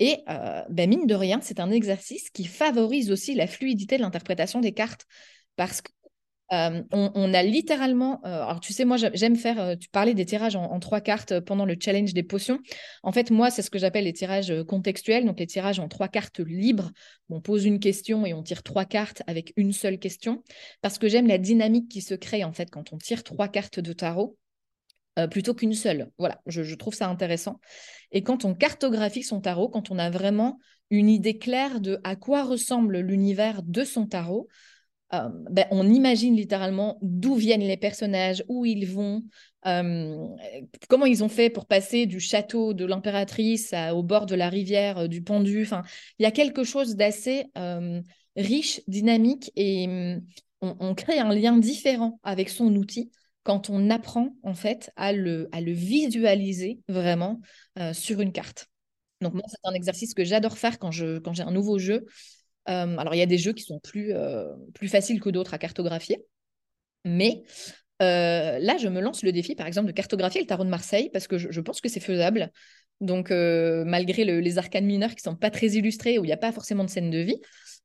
Et 0.00 0.24
euh, 0.30 0.62
ben 0.70 0.88
mine 0.88 1.06
de 1.06 1.14
rien, 1.14 1.40
c'est 1.42 1.60
un 1.60 1.70
exercice 1.70 2.30
qui 2.30 2.46
favorise 2.46 3.10
aussi 3.12 3.34
la 3.34 3.46
fluidité 3.46 3.98
de 3.98 4.02
l'interprétation 4.02 4.60
des 4.60 4.72
cartes. 4.72 5.04
Parce 5.56 5.82
qu'on 5.82 5.92
euh, 6.54 7.32
a 7.34 7.42
littéralement, 7.42 8.18
euh, 8.24 8.42
alors 8.44 8.60
tu 8.60 8.72
sais, 8.72 8.86
moi 8.86 8.96
j'aime 8.96 9.36
faire, 9.36 9.76
tu 9.78 9.90
parlais 9.90 10.14
des 10.14 10.24
tirages 10.24 10.56
en, 10.56 10.80
trois 10.80 11.02
cartes 11.02 11.38
pendant 11.40 11.66
le 11.66 11.76
challenge 11.78 12.14
des 12.14 12.22
potions. 12.22 12.60
En 13.02 13.12
fait, 13.12 13.30
moi, 13.30 13.50
c'est 13.50 13.60
ce 13.60 13.68
que 13.68 13.78
j'appelle 13.78 14.04
les 14.04 14.14
tirages 14.14 14.54
contextuels, 14.66 15.26
donc 15.26 15.38
les 15.38 15.46
tirages 15.46 15.80
en 15.80 15.88
trois 15.88 16.08
cartes 16.08 16.40
libres. 16.40 16.90
On 17.28 17.42
pose 17.42 17.66
une 17.66 17.78
question 17.78 18.24
et 18.24 18.32
on 18.32 18.42
tire 18.42 18.62
trois 18.62 18.86
cartes 18.86 19.22
avec 19.26 19.52
une 19.56 19.74
seule 19.74 19.98
question, 19.98 20.42
parce 20.80 20.96
que 20.96 21.08
j'aime 21.08 21.26
la 21.26 21.36
dynamique 21.36 21.90
qui 21.90 22.00
se 22.00 22.14
crée 22.14 22.42
en 22.42 22.54
fait 22.54 22.70
quand 22.70 22.94
on 22.94 22.96
tire 22.96 23.22
trois 23.22 23.48
cartes 23.48 23.80
de 23.80 23.92
tarot. 23.92 24.38
Euh, 25.18 25.26
plutôt 25.26 25.54
qu'une 25.54 25.74
seule. 25.74 26.10
Voilà, 26.18 26.40
je, 26.46 26.74
trouve 26.74 26.94
ça 26.94 27.08
intéressant. 27.08 27.60
Et 28.12 28.22
quand 28.22 28.44
on 28.44 28.54
cartographie 28.54 29.24
son 29.24 29.40
tarot, 29.40 29.68
quand 29.68 29.90
on 29.90 29.98
a 29.98 30.08
vraiment 30.08 30.58
une 30.90 31.08
idée 31.08 31.36
claire 31.36 31.80
de 31.80 31.98
à 32.04 32.14
quoi 32.14 32.44
ressemble 32.44 32.98
l'univers 32.98 33.62
de 33.64 33.82
son 33.82 34.06
tarot, 34.06 34.46
euh, 35.12 35.28
ben, 35.50 35.66
on 35.72 35.90
imagine 35.90 36.36
littéralement 36.36 36.96
d'où 37.02 37.34
viennent 37.34 37.60
les 37.60 37.76
personnages, 37.76 38.44
où 38.48 38.64
ils 38.64 38.86
vont, 38.86 39.24
euh, 39.66 40.28
comment 40.88 41.06
ils 41.06 41.24
ont 41.24 41.28
fait 41.28 41.50
pour 41.50 41.66
passer 41.66 42.06
du 42.06 42.20
château 42.20 42.72
de 42.72 42.84
l'impératrice 42.84 43.74
au 43.92 44.04
bord 44.04 44.26
de 44.26 44.36
la 44.36 44.48
rivière 44.48 45.08
du 45.08 45.22
pendu. 45.22 45.62
Enfin, 45.62 45.82
il 46.20 46.22
y 46.22 46.26
a 46.26 46.30
quelque 46.30 46.62
chose 46.62 46.94
d'assez 46.94 47.46
riche, 48.36 48.80
dynamique 48.86 49.50
et 49.56 49.86
hum, 49.88 50.22
on, 50.60 50.94
crée 50.94 51.18
un 51.18 51.34
lien 51.34 51.56
différent 51.58 52.20
avec 52.22 52.48
son 52.48 52.74
outil 52.76 53.10
quand 53.42 53.70
on 53.70 53.90
apprend 53.90 54.34
en 54.42 54.54
fait 54.54 54.90
à 54.96 55.12
le, 55.12 55.48
à 55.52 55.60
le 55.60 55.72
visualiser 55.72 56.80
vraiment 56.88 57.40
euh, 57.78 57.92
sur 57.92 58.20
une 58.20 58.32
carte. 58.32 58.66
Donc 59.20 59.34
moi, 59.34 59.42
c'est 59.48 59.58
un 59.64 59.74
exercice 59.74 60.14
que 60.14 60.24
j'adore 60.24 60.58
faire 60.58 60.78
quand 60.78 60.90
j'ai 60.90 61.18
quand 61.22 61.38
un 61.40 61.50
nouveau 61.50 61.78
jeu. 61.78 62.06
Euh, 62.68 62.96
alors, 62.96 63.14
il 63.14 63.18
y 63.18 63.22
a 63.22 63.26
des 63.26 63.38
jeux 63.38 63.52
qui 63.52 63.64
sont 63.64 63.78
plus, 63.80 64.12
euh, 64.14 64.46
plus 64.74 64.88
faciles 64.88 65.20
que 65.20 65.30
d'autres 65.30 65.54
à 65.54 65.58
cartographier. 65.58 66.24
Mais 67.04 67.42
là, 68.00 68.76
je 68.78 68.88
me 68.88 69.00
lance 69.00 69.22
le 69.22 69.32
défi, 69.32 69.54
par 69.54 69.66
exemple, 69.66 69.88
de 69.88 69.92
cartographier 69.92 70.40
le 70.40 70.46
tarot 70.46 70.64
de 70.64 70.70
Marseille, 70.70 71.10
parce 71.12 71.26
que 71.26 71.36
je, 71.36 71.60
pense 71.60 71.80
que 71.80 71.88
c'est 71.88 72.00
faisable. 72.00 72.50
Donc, 73.00 73.30
malgré 73.30 74.24
les 74.24 74.58
arcanes 74.58 74.86
mineurs 74.86 75.14
qui 75.14 75.22
sont 75.22 75.36
pas 75.36 75.50
très 75.50 75.68
illustrés, 75.68 76.18
où 76.18 76.24
il 76.24 76.28
n'y 76.28 76.32
a 76.32 76.38
pas 76.38 76.52
forcément 76.52 76.84
de 76.84 76.90
scène 76.90 77.10
de 77.10 77.18
vie, 77.18 77.40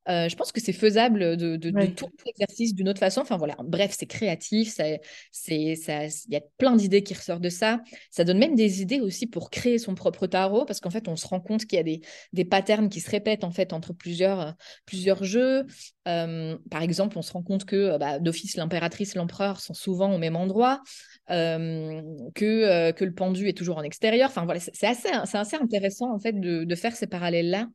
euh, 0.08 0.28
je 0.28 0.36
pense 0.36 0.52
que 0.52 0.60
c'est 0.60 0.72
faisable 0.72 1.36
de, 1.36 1.56
de, 1.56 1.70
de 1.70 1.86
tout 1.86 2.08
l'exercice 2.24 2.74
d'une 2.74 2.88
autre 2.88 3.00
façon. 3.00 3.20
Enfin 3.20 3.36
voilà, 3.36 3.56
bref, 3.64 3.94
c'est 3.98 4.06
créatif, 4.06 4.76
il 4.78 5.00
y 5.48 6.36
a 6.36 6.40
plein 6.58 6.76
d'idées 6.76 7.02
qui 7.02 7.14
ressortent 7.14 7.42
de 7.42 7.48
ça. 7.48 7.80
Ça 8.10 8.24
donne 8.24 8.38
même 8.38 8.54
des 8.54 8.82
idées 8.82 9.00
aussi 9.00 9.26
pour 9.26 9.50
créer 9.50 9.78
son 9.78 9.94
propre 9.94 10.26
tarot, 10.26 10.64
parce 10.64 10.80
qu'en 10.80 10.90
fait, 10.90 11.08
on 11.08 11.16
se 11.16 11.26
rend 11.26 11.40
compte 11.40 11.66
qu'il 11.66 11.76
y 11.76 11.80
a 11.80 11.84
des, 11.84 12.00
des 12.32 12.44
patterns 12.44 12.88
qui 12.88 13.00
se 13.00 13.10
répètent 13.10 13.44
en 13.44 13.50
fait 13.50 13.72
entre 13.72 13.92
plusieurs, 13.92 14.54
plusieurs 14.84 15.24
jeux. 15.24 15.64
Euh, 16.08 16.56
par 16.70 16.82
exemple, 16.82 17.18
on 17.18 17.22
se 17.22 17.32
rend 17.32 17.42
compte 17.42 17.64
que 17.64 17.98
bah, 17.98 18.18
d'office, 18.18 18.56
l'impératrice, 18.56 19.14
l'empereur 19.14 19.60
sont 19.60 19.74
souvent 19.74 20.14
au 20.14 20.18
même 20.18 20.36
endroit. 20.36 20.82
Euh, 21.28 22.02
que, 22.36 22.92
que 22.92 23.04
le 23.04 23.12
pendu 23.12 23.48
est 23.48 23.56
toujours 23.56 23.78
en 23.78 23.82
extérieur. 23.82 24.28
Enfin 24.28 24.44
voilà, 24.44 24.60
c'est 24.60 24.86
assez, 24.86 25.08
assez 25.08 25.56
intéressant 25.56 26.14
en 26.14 26.20
fait 26.20 26.38
de, 26.38 26.62
de 26.62 26.74
faire 26.76 26.94
ces 26.94 27.08
parallèles-là 27.08 27.66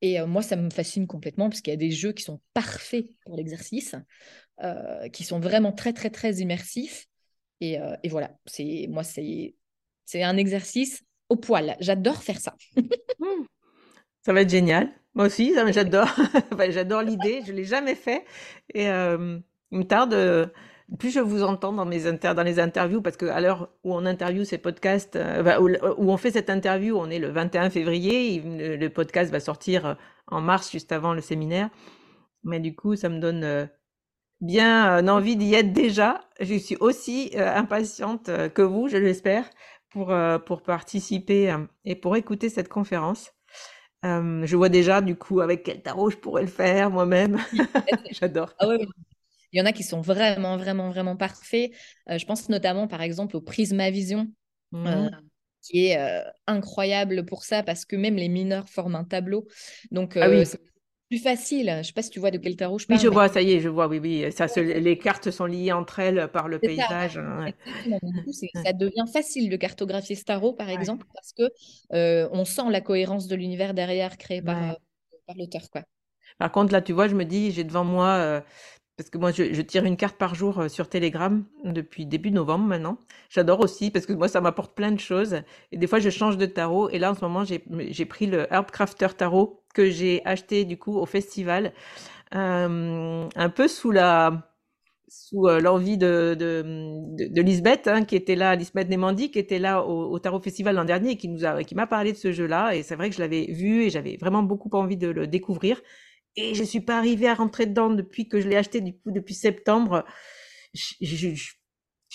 et 0.00 0.20
euh, 0.20 0.26
moi, 0.26 0.42
ça 0.42 0.56
me 0.56 0.70
fascine 0.70 1.06
complètement 1.06 1.48
parce 1.48 1.60
qu'il 1.60 1.72
y 1.72 1.74
a 1.74 1.78
des 1.78 1.90
jeux 1.90 2.12
qui 2.12 2.22
sont 2.22 2.40
parfaits 2.52 3.06
pour 3.24 3.36
l'exercice, 3.36 3.94
euh, 4.62 5.08
qui 5.08 5.24
sont 5.24 5.40
vraiment 5.40 5.72
très, 5.72 5.92
très, 5.92 6.10
très 6.10 6.34
immersifs. 6.34 7.06
Et, 7.60 7.80
euh, 7.80 7.96
et 8.02 8.08
voilà, 8.08 8.36
c'est 8.46 8.86
moi, 8.90 9.02
c'est 9.02 9.54
un 10.22 10.36
exercice 10.36 11.02
au 11.28 11.36
poil. 11.36 11.76
J'adore 11.80 12.22
faire 12.22 12.40
ça. 12.40 12.54
Mmh. 13.20 13.46
ça 14.22 14.32
va 14.32 14.40
être 14.40 14.50
génial. 14.50 14.90
Moi 15.14 15.26
aussi, 15.26 15.54
j'adore. 15.72 16.12
j'adore 16.70 17.02
l'idée. 17.02 17.42
Je 17.46 17.52
ne 17.52 17.56
l'ai 17.56 17.64
jamais 17.64 17.94
fait. 17.94 18.24
Et 18.74 18.86
il 18.86 18.88
me 19.78 19.82
tarde 19.84 20.52
plus 20.98 21.10
je 21.10 21.20
vous 21.20 21.42
entends 21.42 21.72
dans, 21.72 21.86
mes 21.86 22.06
inter 22.06 22.34
dans 22.34 22.42
les 22.42 22.60
interviews, 22.60 23.00
parce 23.00 23.16
qu'à 23.16 23.40
l'heure 23.40 23.70
où 23.84 23.94
on 23.94 24.04
interview 24.04 24.44
ces 24.44 24.58
podcasts, 24.58 25.16
euh, 25.16 25.58
où, 25.98 26.10
on 26.10 26.16
fait 26.16 26.30
cette 26.30 26.50
interview, 26.50 26.96
on 26.96 27.10
est 27.10 27.18
le 27.18 27.28
21 27.28 27.70
février, 27.70 28.42
le, 28.44 28.88
podcast 28.88 29.32
va 29.32 29.40
sortir 29.40 29.96
en 30.26 30.40
mars, 30.40 30.70
juste 30.70 30.92
avant 30.92 31.14
le 31.14 31.20
séminaire. 31.20 31.70
Mais 32.44 32.60
du 32.60 32.74
coup, 32.74 32.96
ça 32.96 33.08
me 33.08 33.18
donne 33.18 33.68
bien 34.40 35.08
envie 35.08 35.36
d'y 35.36 35.54
être 35.54 35.72
déjà. 35.72 36.20
Je 36.40 36.54
suis 36.54 36.76
aussi 36.80 37.32
impatiente 37.34 38.30
que 38.52 38.62
vous, 38.62 38.88
je 38.88 38.98
l'espère, 38.98 39.48
pour, 39.90 40.14
pour 40.44 40.62
participer 40.62 41.56
et 41.86 41.94
pour 41.96 42.16
écouter 42.16 42.50
cette 42.50 42.68
conférence. 42.68 43.32
je 44.02 44.56
vois 44.56 44.68
déjà, 44.68 45.00
du 45.00 45.16
coup, 45.16 45.40
avec 45.40 45.62
quel 45.62 45.80
tarot 45.82 46.10
je 46.10 46.18
pourrais 46.18 46.42
le 46.42 46.48
faire 46.48 46.90
moi-même. 46.90 47.38
J'adore. 48.10 48.52
Ah 48.58 48.66
il 49.54 49.58
y 49.58 49.62
en 49.62 49.66
a 49.66 49.72
qui 49.72 49.84
sont 49.84 50.00
vraiment, 50.00 50.56
vraiment, 50.56 50.90
vraiment 50.90 51.16
parfaits. 51.16 51.70
Euh, 52.10 52.18
je 52.18 52.26
pense 52.26 52.48
notamment, 52.48 52.88
par 52.88 53.02
exemple, 53.02 53.36
au 53.36 53.40
Prisma 53.40 53.88
Vision, 53.88 54.26
euh, 54.74 54.78
mmh. 54.78 55.10
qui 55.62 55.86
est 55.86 55.96
euh, 55.96 56.28
incroyable 56.48 57.24
pour 57.24 57.44
ça, 57.44 57.62
parce 57.62 57.84
que 57.84 57.94
même 57.94 58.16
les 58.16 58.28
mineurs 58.28 58.68
forment 58.68 58.96
un 58.96 59.04
tableau. 59.04 59.46
Donc, 59.92 60.16
ah 60.16 60.44
c'est 60.44 60.60
plus 61.08 61.20
facile. 61.20 61.70
Je 61.70 61.78
ne 61.78 61.82
sais 61.84 61.92
pas 61.92 62.02
si 62.02 62.10
tu 62.10 62.18
vois 62.18 62.32
de 62.32 62.38
quel 62.38 62.56
tarot 62.56 62.80
je 62.80 62.86
parle. 62.86 62.98
Oui, 62.98 63.04
je 63.04 63.08
vois, 63.08 63.28
ça 63.28 63.42
y 63.42 63.52
est, 63.52 63.60
je 63.60 63.68
vois, 63.68 63.86
oui, 63.86 64.00
oui. 64.00 64.32
Ça, 64.32 64.46
les 64.56 64.98
cartes 64.98 65.30
sont 65.30 65.46
liées 65.46 65.70
entre 65.70 66.00
elles 66.00 66.28
par 66.32 66.48
le 66.48 66.58
paysage. 66.58 67.14
Ça. 67.14 67.20
Hein, 67.20 67.52
ça 68.64 68.72
devient 68.72 69.04
facile 69.12 69.50
de 69.50 69.56
cartographier 69.56 70.16
ce 70.16 70.24
tarot, 70.24 70.54
par 70.54 70.68
exemple, 70.68 71.06
parce 71.14 71.32
que 71.32 72.28
on 72.32 72.44
sent 72.44 72.70
la 72.70 72.80
cohérence 72.80 73.28
de 73.28 73.36
l'univers 73.36 73.72
derrière 73.72 74.16
créé 74.16 74.42
par, 74.42 74.78
par 75.28 75.36
l'auteur. 75.36 75.62
Par 76.38 76.50
contre, 76.50 76.72
là, 76.72 76.82
tu 76.82 76.92
vois, 76.92 77.06
je 77.06 77.14
me 77.14 77.24
dis, 77.24 77.52
j'ai 77.52 77.62
devant 77.62 77.84
moi 77.84 78.42
parce 78.96 79.10
que 79.10 79.18
moi, 79.18 79.32
je, 79.32 79.60
tire 79.62 79.84
une 79.84 79.96
carte 79.96 80.16
par 80.16 80.34
jour 80.34 80.60
euh, 80.60 80.68
sur 80.68 80.88
Telegram 80.88 81.44
depuis 81.64 82.06
début 82.06 82.30
novembre 82.30 82.64
maintenant. 82.64 82.98
J'adore 83.28 83.60
aussi 83.60 83.90
parce 83.90 84.06
que 84.06 84.12
moi, 84.12 84.28
ça 84.28 84.40
m'apporte 84.40 84.74
plein 84.76 84.92
de 84.92 85.00
choses. 85.00 85.40
Et 85.72 85.78
des 85.78 85.86
fois, 85.88 85.98
je 85.98 86.10
change 86.10 86.36
de 86.38 86.46
tarot. 86.46 86.88
Et 86.90 86.98
là, 86.98 87.10
en 87.10 87.14
ce 87.14 87.24
moment, 87.24 87.44
j'ai 87.44 88.04
pris 88.04 88.26
le 88.26 88.46
Herb 88.52 88.70
Crafter 88.70 89.08
Tarot 89.16 89.64
que 89.74 89.90
j'ai 89.90 90.22
acheté 90.24 90.64
du 90.64 90.78
coup 90.78 90.96
au 90.96 91.06
festival, 91.06 91.72
euh, 92.34 93.28
un 93.34 93.48
peu 93.50 93.66
sous 93.68 93.90
la 93.90 94.50
sous 95.08 95.46
euh, 95.46 95.60
l'envie 95.60 95.96
de, 95.96 96.34
de, 96.38 96.64
de, 97.28 97.42
Lisbeth, 97.42 97.86
hein, 97.86 98.04
qui 98.04 98.16
était 98.16 98.34
là, 98.34 98.56
Lisbeth 98.56 98.88
Nemandi, 98.88 99.30
qui 99.30 99.38
était 99.38 99.58
là 99.60 99.84
au, 99.84 100.18
Tarot 100.18 100.40
Festival 100.40 100.74
l'an 100.74 100.84
dernier 100.84 101.12
et 101.12 101.16
qui 101.16 101.28
m'a 101.74 101.86
parlé 101.86 102.12
de 102.12 102.16
ce 102.16 102.32
jeu-là. 102.32 102.74
Et 102.74 102.82
c'est 102.82 102.96
vrai 102.96 103.10
que 103.10 103.16
je 103.16 103.20
l'avais 103.20 103.46
vu 103.50 103.82
et 103.84 103.90
j'avais 103.90 104.16
vraiment 104.16 104.42
beaucoup 104.42 104.70
envie 104.72 104.96
de 104.96 105.08
le 105.08 105.26
découvrir. 105.26 105.80
Et 106.36 106.54
je 106.54 106.64
suis 106.64 106.80
pas 106.80 106.98
arrivée 106.98 107.28
à 107.28 107.34
rentrer 107.34 107.66
dedans 107.66 107.90
depuis 107.90 108.28
que 108.28 108.40
je 108.40 108.48
l'ai 108.48 108.56
acheté, 108.56 108.80
du 108.80 108.94
coup, 108.94 109.10
depuis 109.10 109.34
septembre. 109.34 110.04
Je 110.72 111.28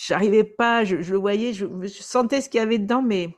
n'arrivais 0.10 0.44
pas, 0.44 0.84
je, 0.84 0.96
le 0.96 1.18
voyais, 1.18 1.54
je, 1.54 1.66
sentais 1.88 2.42
ce 2.42 2.50
qu'il 2.50 2.60
y 2.60 2.64
avait 2.64 2.80
dedans, 2.80 3.02
mais. 3.02 3.30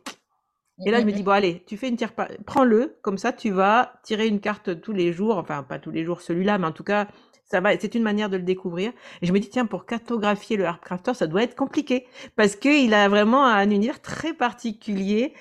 Et 0.83 0.89
là, 0.89 0.99
je 0.99 1.05
me 1.05 1.11
dis, 1.11 1.21
bon, 1.21 1.31
allez, 1.31 1.63
tu 1.67 1.77
fais 1.77 1.89
une 1.89 1.95
tire, 1.95 2.13
prends-le, 2.47 2.97
comme 3.03 3.19
ça, 3.19 3.31
tu 3.31 3.51
vas 3.51 3.93
tirer 4.03 4.27
une 4.27 4.39
carte 4.39 4.81
tous 4.81 4.93
les 4.93 5.13
jours, 5.13 5.37
enfin, 5.37 5.61
pas 5.61 5.77
tous 5.77 5.91
les 5.91 6.03
jours 6.03 6.21
celui-là, 6.21 6.57
mais 6.57 6.65
en 6.65 6.71
tout 6.71 6.83
cas, 6.83 7.07
ça 7.43 7.61
va, 7.61 7.77
c'est 7.77 7.93
une 7.93 8.01
manière 8.01 8.31
de 8.31 8.37
le 8.37 8.43
découvrir. 8.43 8.91
Et 9.21 9.27
je 9.27 9.31
me 9.31 9.39
dis, 9.39 9.49
tiens, 9.49 9.67
pour 9.67 9.85
cartographier 9.85 10.57
le 10.57 10.65
Crafter, 10.81 11.13
ça 11.13 11.27
doit 11.27 11.43
être 11.43 11.55
compliqué, 11.55 12.07
parce 12.35 12.55
qu'il 12.55 12.95
a 12.95 13.07
vraiment 13.09 13.45
un 13.45 13.69
univers 13.69 14.01
très 14.01 14.33
particulier. 14.33 15.35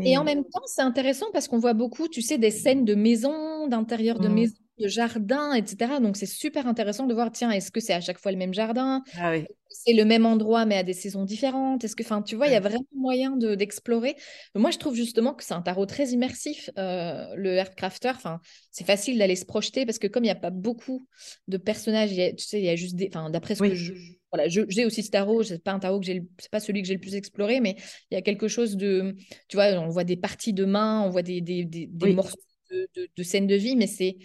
Et 0.00 0.18
en 0.18 0.24
même 0.24 0.42
temps, 0.42 0.66
c'est 0.66 0.82
intéressant 0.82 1.26
parce 1.32 1.46
qu'on 1.46 1.58
voit 1.58 1.74
beaucoup, 1.74 2.08
tu 2.08 2.20
sais, 2.20 2.36
des 2.36 2.50
scènes 2.50 2.84
de 2.84 2.96
maisons, 2.96 3.68
d'intérieur 3.68 4.18
de 4.18 4.28
mmh. 4.28 4.34
maisons 4.34 4.56
de 4.80 4.88
jardin, 4.88 5.52
etc. 5.52 6.00
Donc 6.00 6.16
c'est 6.16 6.26
super 6.26 6.66
intéressant 6.66 7.06
de 7.06 7.14
voir, 7.14 7.30
tiens, 7.30 7.50
est-ce 7.50 7.70
que 7.70 7.80
c'est 7.80 7.92
à 7.92 8.00
chaque 8.00 8.18
fois 8.18 8.32
le 8.32 8.38
même 8.38 8.54
jardin? 8.54 9.02
Ah 9.18 9.34
C'est 9.68 9.92
le 9.92 10.04
même 10.04 10.26
endroit 10.26 10.64
mais 10.66 10.76
à 10.76 10.82
des 10.82 10.92
saisons 10.92 11.24
différentes? 11.24 11.84
Est-ce 11.84 11.94
que, 11.94 12.02
enfin, 12.02 12.22
tu 12.22 12.36
vois, 12.36 12.46
il 12.46 12.52
y 12.52 12.56
a 12.56 12.60
vraiment 12.60 12.86
moyen 12.94 13.36
de, 13.36 13.54
d'explorer. 13.54 14.16
Moi, 14.54 14.70
je 14.70 14.78
trouve 14.78 14.94
justement 14.94 15.34
que 15.34 15.44
c'est 15.44 15.54
un 15.54 15.62
tarot 15.62 15.86
très 15.86 16.08
immersif, 16.08 16.70
euh, 16.78 17.26
le 17.36 17.56
Heartcrafter. 17.56 18.10
Enfin, 18.10 18.40
c'est 18.70 18.86
facile 18.86 19.18
d'aller 19.18 19.36
se 19.36 19.44
projeter 19.44 19.86
parce 19.86 19.98
que 19.98 20.06
comme 20.06 20.24
il 20.24 20.28
n'y 20.28 20.32
a 20.32 20.36
pas 20.36 20.50
beaucoup 20.50 21.06
de 21.48 21.56
personnages, 21.56 22.10
tu 22.10 22.44
sais, 22.44 22.58
il 22.60 22.64
y 22.64 22.70
a 22.70 22.76
juste 22.76 22.96
des, 22.96 23.10
enfin, 23.12 23.30
d'après 23.30 23.54
ce 23.54 23.62
que 23.62 23.74
je 23.74 23.92
voilà, 24.32 24.48
j'ai 24.48 24.84
aussi 24.84 25.02
ce 25.02 25.10
tarot, 25.10 25.42
c'est 25.42 25.62
pas 25.62 25.72
un 25.72 25.80
tarot 25.80 25.98
que 25.98 26.06
j'ai, 26.06 26.22
c'est 26.38 26.50
pas 26.50 26.60
celui 26.60 26.82
que 26.82 26.88
j'ai 26.88 26.94
le 26.94 27.00
plus 27.00 27.16
exploré, 27.16 27.60
mais 27.60 27.76
il 28.10 28.14
y 28.14 28.16
a 28.16 28.22
quelque 28.22 28.46
chose 28.46 28.76
de, 28.76 29.16
tu 29.48 29.56
vois, 29.56 29.66
on 29.80 29.88
voit 29.88 30.04
des 30.04 30.16
parties 30.16 30.52
de 30.52 30.64
mains, 30.64 31.02
on 31.02 31.10
voit 31.10 31.22
des, 31.22 31.40
des, 31.40 31.64
des, 31.64 32.12
morceaux 32.12 32.38
de, 32.70 33.22
scènes 33.22 33.46
de 33.46 33.54
vie, 33.54 33.76
mais 33.76 33.86
c'est, 33.86 34.16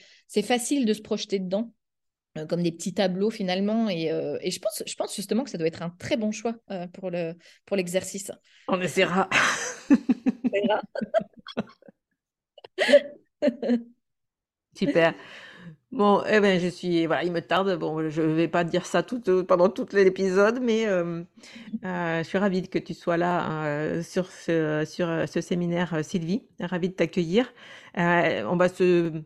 facile 0.42 0.86
de 0.86 0.94
se 0.94 1.02
projeter 1.02 1.40
dedans, 1.40 1.74
euh, 2.38 2.46
comme 2.46 2.64
des 2.64 2.72
petits 2.72 2.94
tableaux 2.94 3.30
finalement. 3.30 3.90
Et, 3.90 4.12
euh, 4.12 4.38
et, 4.42 4.52
je, 4.52 4.60
pense, 4.60 4.84
je 4.86 4.96
pense 4.96 5.16
justement 5.16 5.44
que 5.44 5.50
ça 5.50 5.58
doit 5.58 5.68
être 5.68 5.82
un 5.82 5.90
très 5.90 6.18
bon 6.18 6.32
choix 6.32 6.56
euh, 6.72 6.88
pour, 6.88 7.10
le, 7.12 7.34
pour 7.66 7.78
l'exercice. 7.78 8.32
On 8.68 8.82
essaiera. 8.82 9.30
Super. 14.78 15.14
Bon, 15.96 16.22
eh 16.28 16.42
ben, 16.42 16.60
je 16.60 16.68
suis, 16.68 17.06
voilà, 17.06 17.24
il 17.24 17.32
me 17.32 17.40
tarde. 17.42 17.78
Bon, 17.80 18.10
je 18.10 18.22
vais 18.22 18.50
pas 18.50 18.66
dire 18.66 18.86
ça 18.86 19.02
tout, 19.02 19.22
pendant 19.48 19.70
tout 19.70 19.88
l'épisode, 19.94 20.60
mais 20.62 20.84
je 21.84 22.24
suis 22.24 22.38
ravie 22.38 22.68
que 22.68 22.80
tu 22.80 22.94
sois 22.94 23.16
là 23.18 24.04
sur 24.04 24.28
ce, 24.30 24.84
sur 24.86 25.08
ce 25.28 25.40
séminaire, 25.42 26.04
Sylvie. 26.04 26.44
Ravie 26.60 26.90
de 26.90 26.96
t'accueillir. 26.96 27.54
on 27.96 28.58
va 28.58 28.68
se 28.70 29.24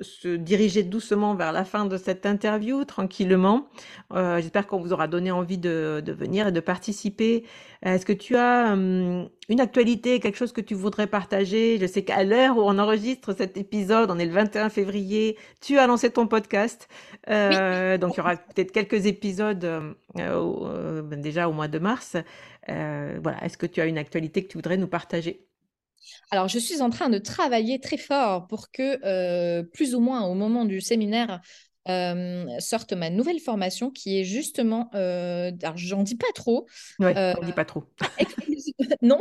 se 0.00 0.28
diriger 0.36 0.82
doucement 0.82 1.34
vers 1.34 1.52
la 1.52 1.64
fin 1.64 1.86
de 1.86 1.96
cette 1.96 2.26
interview, 2.26 2.84
tranquillement. 2.84 3.68
Euh, 4.12 4.40
j'espère 4.40 4.66
qu'on 4.66 4.80
vous 4.80 4.92
aura 4.92 5.08
donné 5.08 5.30
envie 5.30 5.58
de, 5.58 6.02
venir 6.06 6.48
et 6.48 6.52
de 6.52 6.60
participer. 6.60 7.44
Est-ce 7.82 8.06
que 8.06 8.12
tu 8.12 8.36
as 8.36 8.72
hum, 8.72 9.28
une 9.48 9.60
actualité, 9.60 10.20
quelque 10.20 10.36
chose 10.36 10.52
que 10.52 10.60
tu 10.60 10.74
voudrais 10.74 11.06
partager? 11.06 11.78
Je 11.80 11.86
sais 11.86 12.02
qu'à 12.02 12.24
l'heure 12.24 12.56
où 12.56 12.62
on 12.62 12.78
enregistre 12.78 13.34
cet 13.36 13.56
épisode, 13.56 14.10
on 14.10 14.18
est 14.18 14.26
le 14.26 14.32
21 14.32 14.68
février, 14.68 15.36
tu 15.60 15.78
as 15.78 15.86
lancé 15.86 16.10
ton 16.10 16.26
podcast. 16.26 16.88
Euh, 17.28 17.98
donc 17.98 18.14
il 18.14 18.18
y 18.18 18.20
aura 18.20 18.36
peut-être 18.36 18.72
quelques 18.72 19.06
épisodes 19.06 19.64
euh, 19.64 21.02
ben 21.02 21.20
déjà 21.20 21.48
au 21.48 21.52
mois 21.52 21.68
de 21.68 21.78
mars. 21.78 22.16
voilà, 22.66 23.44
est-ce 23.44 23.58
que 23.58 23.66
tu 23.66 23.80
as 23.80 23.86
une 23.86 23.98
actualité 23.98 24.42
que 24.42 24.48
tu 24.48 24.58
voudrais 24.58 24.76
nous 24.76 24.88
partager? 24.88 25.49
Alors, 26.30 26.48
je 26.48 26.58
suis 26.58 26.80
en 26.80 26.90
train 26.90 27.08
de 27.08 27.18
travailler 27.18 27.80
très 27.80 27.96
fort 27.96 28.46
pour 28.46 28.70
que, 28.70 28.98
euh, 29.04 29.62
plus 29.62 29.94
ou 29.94 30.00
moins 30.00 30.26
au 30.26 30.34
moment 30.34 30.64
du 30.64 30.80
séminaire, 30.80 31.40
euh, 31.88 32.44
sorte 32.58 32.92
ma 32.92 33.10
nouvelle 33.10 33.40
formation 33.40 33.90
qui 33.90 34.18
est 34.20 34.24
justement, 34.24 34.90
euh, 34.94 35.50
alors 35.62 35.76
j'en 35.76 36.02
dis 36.02 36.16
pas 36.16 36.30
trop. 36.34 36.66
Ouais, 36.98 37.14
on 37.40 37.44
dit 37.44 37.52
pas 37.52 37.64
trop. 37.64 37.84
non. 39.02 39.20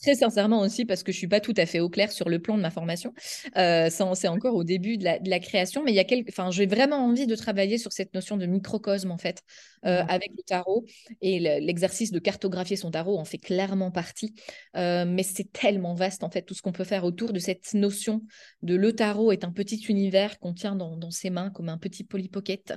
très 0.00 0.14
sincèrement 0.14 0.60
aussi 0.60 0.84
parce 0.84 1.02
que 1.02 1.12
je 1.12 1.18
suis 1.18 1.28
pas 1.28 1.40
tout 1.40 1.54
à 1.56 1.66
fait 1.66 1.80
au 1.80 1.88
clair 1.88 2.12
sur 2.12 2.28
le 2.28 2.38
plan 2.38 2.56
de 2.56 2.62
ma 2.62 2.70
formation. 2.70 3.12
Euh, 3.56 3.88
c'est 3.90 4.28
encore 4.28 4.54
au 4.54 4.64
début 4.64 4.98
de 4.98 5.04
la, 5.04 5.18
de 5.18 5.30
la, 5.30 5.38
création, 5.38 5.82
mais 5.84 5.92
il 5.92 5.94
y 5.94 6.00
a 6.00 6.04
quelques, 6.04 6.30
enfin, 6.30 6.50
j'ai 6.50 6.66
vraiment 6.66 6.96
envie 6.96 7.26
de 7.26 7.34
travailler 7.36 7.78
sur 7.78 7.92
cette 7.92 8.14
notion 8.14 8.36
de 8.36 8.46
microcosme 8.46 9.10
en 9.10 9.18
fait 9.18 9.42
euh, 9.84 10.02
mmh. 10.02 10.06
avec 10.08 10.30
le 10.36 10.42
tarot 10.42 10.84
et 11.20 11.38
l'exercice 11.38 12.10
de 12.10 12.18
cartographier 12.18 12.76
son 12.76 12.90
tarot 12.90 13.18
en 13.18 13.24
fait 13.24 13.38
clairement 13.38 13.90
partie. 13.90 14.34
mais 14.74 15.22
c'est 15.22 15.52
tellement 15.52 15.94
vaste 15.94 16.24
en 16.24 16.30
fait 16.30 16.42
tout 16.42 16.54
ce 16.54 16.62
qu'on 16.62 16.72
peut 16.72 16.84
faire 16.84 17.04
autour 17.04 17.32
de 17.32 17.38
cette 17.38 17.74
notion 17.74 18.22
de 18.62 18.74
le 18.74 18.94
tarot 18.94 19.32
est 19.32 19.44
un 19.44 19.52
petit 19.52 19.76
univers 19.88 20.38
qu'on 20.38 20.54
tient 20.54 20.74
dans 20.74 20.96
dans 20.96 21.10
ses 21.10 21.30
mains 21.30 21.50
comme 21.50 21.68
un 21.68 21.78
petit 21.78 22.04
polypocket 22.04 22.74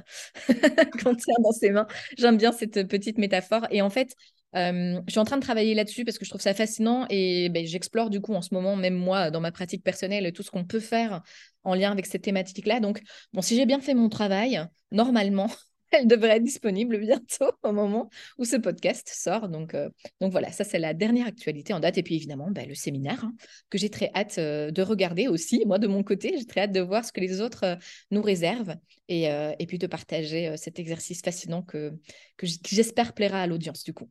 qu'on 1.03 1.15
tient 1.15 1.35
dans 1.43 1.51
ses 1.51 1.71
mains. 1.71 1.87
J'aime 2.17 2.37
bien 2.37 2.51
cette 2.51 2.87
petite 2.87 3.17
métaphore. 3.17 3.67
Et 3.71 3.81
en 3.81 3.89
fait, 3.89 4.15
je 4.53 5.01
suis 5.09 5.19
en 5.19 5.25
train 5.25 5.37
de 5.37 5.41
travailler 5.41 5.73
là-dessus 5.75 6.05
parce 6.05 6.17
que 6.17 6.25
je 6.25 6.29
trouve 6.29 6.41
ça 6.41 6.53
fascinant 6.53 7.05
et 7.09 7.49
ben, 7.49 7.65
j'explore 7.65 8.09
du 8.09 8.21
coup 8.21 8.33
en 8.33 8.41
ce 8.41 8.53
moment, 8.53 8.75
même 8.75 8.95
moi, 8.95 9.31
dans 9.31 9.41
ma 9.41 9.51
pratique 9.51 9.83
personnelle, 9.83 10.31
tout 10.33 10.43
ce 10.43 10.51
qu'on 10.51 10.65
peut 10.65 10.79
faire 10.79 11.21
en 11.63 11.75
lien 11.75 11.91
avec 11.91 12.05
cette 12.05 12.23
thématique-là. 12.23 12.79
Donc, 12.79 13.01
bon, 13.33 13.41
si 13.41 13.55
j'ai 13.55 13.65
bien 13.65 13.81
fait 13.81 13.93
mon 13.93 14.09
travail, 14.09 14.61
normalement, 14.91 15.49
elle 15.91 16.07
devrait 16.07 16.37
être 16.37 16.43
disponible 16.43 16.99
bientôt 16.99 17.51
au 17.63 17.71
moment 17.71 18.09
où 18.37 18.45
ce 18.45 18.55
podcast 18.55 19.09
sort. 19.11 19.49
Donc, 19.49 19.73
euh, 19.73 19.89
donc 20.21 20.31
voilà, 20.31 20.51
ça 20.51 20.63
c'est 20.63 20.79
la 20.79 20.93
dernière 20.93 21.27
actualité 21.27 21.73
en 21.73 21.79
date. 21.79 21.97
Et 21.97 22.03
puis 22.03 22.15
évidemment, 22.15 22.49
bah, 22.51 22.65
le 22.65 22.75
séminaire 22.75 23.23
hein, 23.23 23.33
que 23.69 23.77
j'ai 23.77 23.89
très 23.89 24.11
hâte 24.15 24.37
euh, 24.37 24.71
de 24.71 24.81
regarder 24.81 25.27
aussi. 25.27 25.63
Moi, 25.65 25.79
de 25.79 25.87
mon 25.87 26.03
côté, 26.03 26.35
j'ai 26.37 26.45
très 26.45 26.61
hâte 26.61 26.71
de 26.71 26.81
voir 26.81 27.05
ce 27.05 27.11
que 27.11 27.21
les 27.21 27.41
autres 27.41 27.63
euh, 27.63 27.75
nous 28.11 28.21
réservent 28.21 28.75
et, 29.07 29.23
et, 29.23 29.65
puis 29.65 29.79
de 29.79 29.87
partager 29.87 30.55
cet 30.55 30.77
exercice 30.77 31.21
fascinant 31.23 31.63
que, 31.63 31.91
que 32.37 32.45
j'espère 32.45 33.13
plaira 33.13 33.41
à 33.41 33.47
l'audience 33.47 33.83
du 33.83 33.91
coup. 33.91 34.07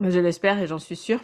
Je 0.00 0.20
l'espère 0.20 0.60
et 0.60 0.66
j'en 0.68 0.78
suis 0.78 0.94
sûre. 0.96 1.20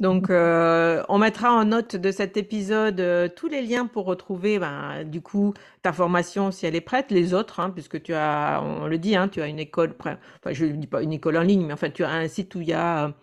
Donc, 0.00 0.30
euh, 0.30 1.02
on 1.08 1.18
mettra 1.18 1.52
en 1.52 1.64
note 1.66 1.96
de 1.96 2.10
cet 2.12 2.36
épisode 2.36 3.00
euh, 3.00 3.28
tous 3.28 3.48
les 3.48 3.62
liens 3.62 3.86
pour 3.86 4.06
retrouver, 4.06 4.58
ben, 4.58 5.04
du 5.04 5.20
coup, 5.20 5.54
ta 5.82 5.92
formation 5.92 6.50
si 6.52 6.66
elle 6.66 6.76
est 6.76 6.80
prête, 6.80 7.10
les 7.10 7.34
autres, 7.34 7.60
hein, 7.60 7.70
puisque 7.70 8.02
tu 8.02 8.14
as, 8.14 8.62
on 8.64 8.86
le 8.86 8.98
dit, 8.98 9.16
hein, 9.16 9.28
tu 9.28 9.42
as 9.42 9.48
une 9.48 9.58
école, 9.58 9.94
enfin, 10.00 10.18
je 10.52 10.64
ne 10.66 10.72
dis 10.76 10.86
pas 10.86 11.02
une 11.02 11.12
école 11.12 11.36
en 11.36 11.42
ligne, 11.42 11.66
mais 11.66 11.72
enfin, 11.74 11.90
tu 11.90 12.04
as 12.04 12.10
un 12.10 12.28
site 12.28 12.54
où 12.54 12.60
il 12.62 12.68
y 12.68 12.72
a, 12.72 13.14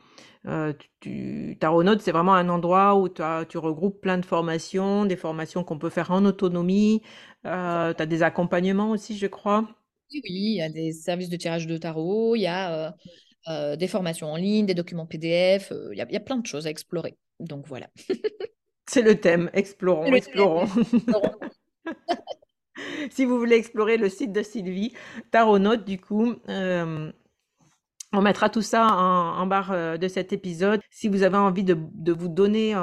euh, 0.47 0.73
tu, 1.01 1.57
c'est 2.01 2.11
vraiment 2.11 2.35
un 2.35 2.49
endroit 2.49 2.95
où 2.95 3.09
tu, 3.09 3.23
tu 3.49 3.57
regroupes 3.57 4.01
plein 4.01 4.17
de 4.19 4.25
formations, 4.25 5.05
des 5.05 5.17
formations 5.17 5.63
qu'on 5.63 5.79
peut 5.79 5.89
faire 5.89 6.11
en 6.11 6.25
autonomie. 6.25 7.01
tu 7.43 7.49
as 7.49 7.93
des 8.07 8.23
accompagnements 8.23 8.91
aussi, 8.91 9.17
je 9.17 9.27
crois. 9.27 9.67
Oui, 10.11 10.21
il 10.23 10.55
y 10.55 10.61
a 10.61 10.69
des 10.69 10.93
services 10.93 11.29
de 11.29 11.35
tirage 11.37 11.67
de 11.67 11.77
tarot, 11.77 12.35
il 12.35 12.41
y 12.41 12.47
a 12.47 12.95
des 13.47 13.87
formations 13.87 14.31
en 14.31 14.37
ligne, 14.37 14.65
des 14.65 14.73
documents 14.73 15.05
PDF, 15.05 15.71
il 15.91 15.97
y, 15.97 16.01
a, 16.01 16.19
plein 16.19 16.37
de 16.37 16.45
choses 16.45 16.67
à 16.67 16.69
explorer. 16.69 17.17
Donc 17.39 17.67
voilà. 17.67 17.89
C'est 18.89 19.01
le 19.01 19.19
thème, 19.19 19.49
explorons, 19.53 20.13
explorons. 20.13 20.67
si 23.11 23.25
vous 23.25 23.37
voulez 23.37 23.55
explorer 23.55 23.97
le 23.97 24.09
site 24.09 24.31
de 24.31 24.43
Sylvie, 24.43 24.93
Tarot 25.31 25.59
Note, 25.59 25.85
du 25.85 25.99
coup, 25.99 26.35
on 26.47 28.21
mettra 28.21 28.49
tout 28.49 28.61
ça 28.61 28.87
en, 28.87 29.45
barre 29.47 29.97
de 29.97 30.07
cet 30.07 30.33
épisode. 30.33 30.81
Si 30.91 31.07
vous 31.07 31.23
avez 31.23 31.37
envie 31.37 31.63
de, 31.63 32.11
vous 32.11 32.29
donner 32.29 32.75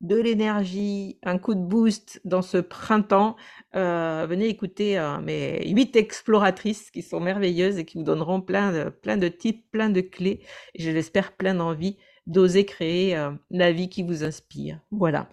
de 0.00 0.16
l'énergie, 0.16 1.18
un 1.22 1.38
coup 1.38 1.54
de 1.54 1.60
boost 1.60 2.20
dans 2.24 2.42
ce 2.42 2.58
printemps, 2.58 3.36
venez 3.74 4.46
écouter 4.46 4.98
mes 5.22 5.68
huit 5.72 5.96
exploratrices 5.96 6.90
qui 6.90 7.02
sont 7.02 7.20
merveilleuses 7.20 7.78
et 7.78 7.84
qui 7.84 7.98
vous 7.98 8.04
donneront 8.04 8.40
plein 8.40 8.72
de, 8.72 8.90
plein 8.90 9.16
de 9.16 9.28
tips, 9.28 9.64
plein 9.72 9.90
de 9.90 10.00
clés, 10.00 10.40
et 10.74 10.82
je 10.82 10.90
l'espère 10.90 11.32
plein 11.32 11.54
d'envie 11.54 11.96
d'oser 12.26 12.64
créer 12.64 13.18
la 13.50 13.72
vie 13.72 13.88
qui 13.88 14.02
vous 14.02 14.22
inspire. 14.22 14.80
Voilà. 14.90 15.28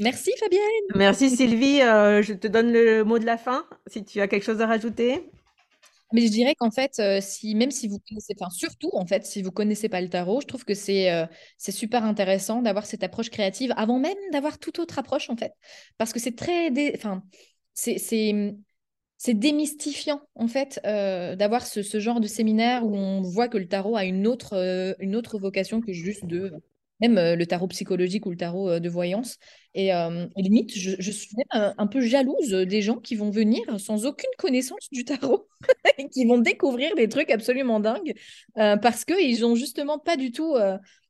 Merci 0.00 0.32
Fabienne. 0.38 0.62
Merci 0.94 1.30
Sylvie. 1.30 1.78
je 1.80 2.32
te 2.34 2.46
donne 2.46 2.72
le 2.72 3.02
mot 3.02 3.18
de 3.18 3.26
la 3.26 3.38
fin 3.38 3.66
si 3.88 4.04
tu 4.04 4.20
as 4.20 4.28
quelque 4.28 4.44
chose 4.44 4.60
à 4.60 4.66
rajouter. 4.66 5.30
Mais 6.12 6.22
je 6.26 6.30
dirais 6.30 6.54
qu'en 6.54 6.70
fait, 6.70 6.98
euh, 6.98 7.18
si, 7.20 7.54
même 7.54 7.70
si 7.70 7.88
vous 7.88 7.98
connaissez, 8.08 8.34
enfin 8.38 8.50
surtout 8.50 8.90
en 8.92 9.06
fait, 9.06 9.24
si 9.24 9.42
vous 9.42 9.50
connaissez 9.50 9.88
pas 9.88 10.00
le 10.00 10.08
tarot, 10.08 10.40
je 10.40 10.46
trouve 10.46 10.64
que 10.64 10.74
c'est 10.74 11.10
euh, 11.10 11.26
super 11.58 12.04
intéressant 12.04 12.62
d'avoir 12.62 12.86
cette 12.86 13.02
approche 13.02 13.30
créative 13.30 13.72
avant 13.76 13.98
même 13.98 14.16
d'avoir 14.32 14.58
toute 14.58 14.78
autre 14.78 14.98
approche 14.98 15.30
en 15.30 15.36
fait, 15.36 15.52
parce 15.98 16.12
que 16.12 16.20
c'est 16.20 16.36
très, 16.36 16.70
enfin 16.94 17.22
c'est 17.74 17.98
c'est 19.18 19.34
démystifiant 19.34 20.20
en 20.34 20.48
fait 20.48 20.80
euh, 20.84 21.36
d'avoir 21.36 21.64
ce, 21.64 21.82
ce, 21.82 22.00
genre 22.00 22.18
de 22.20 22.26
séminaire 22.26 22.84
où 22.84 22.94
on 22.96 23.22
voit 23.22 23.46
que 23.48 23.56
le 23.56 23.68
tarot 23.68 23.96
a 23.96 24.04
une 24.04 24.26
autre 24.26 24.94
une 24.98 25.14
autre 25.14 25.38
vocation 25.38 25.80
que 25.80 25.92
juste 25.92 26.26
de 26.26 26.52
même 27.00 27.14
le 27.14 27.44
tarot 27.46 27.68
psychologique 27.68 28.26
ou 28.26 28.30
le 28.30 28.36
tarot 28.36 28.80
de 28.80 28.88
voyance. 28.88 29.38
Et, 29.74 29.90
limite, 30.36 30.76
je, 30.76 31.10
suis 31.10 31.30
même 31.36 31.74
un, 31.78 31.86
peu 31.86 32.02
jalouse 32.02 32.50
des 32.50 32.82
gens 32.82 32.96
qui 32.96 33.14
vont 33.14 33.30
venir 33.30 33.62
sans 33.80 34.04
aucune 34.04 34.30
connaissance 34.36 34.88
du 34.92 35.04
tarot 35.04 35.48
et 35.98 36.08
qui 36.08 36.26
vont 36.26 36.38
découvrir 36.38 36.94
des 36.94 37.08
trucs 37.08 37.30
absolument 37.30 37.80
dingues 37.80 38.14
parce 38.54 39.04
qu'ils 39.06 39.40
n'ont 39.40 39.54
justement 39.54 39.98
pas 39.98 40.16
du 40.16 40.30
tout 40.30 40.56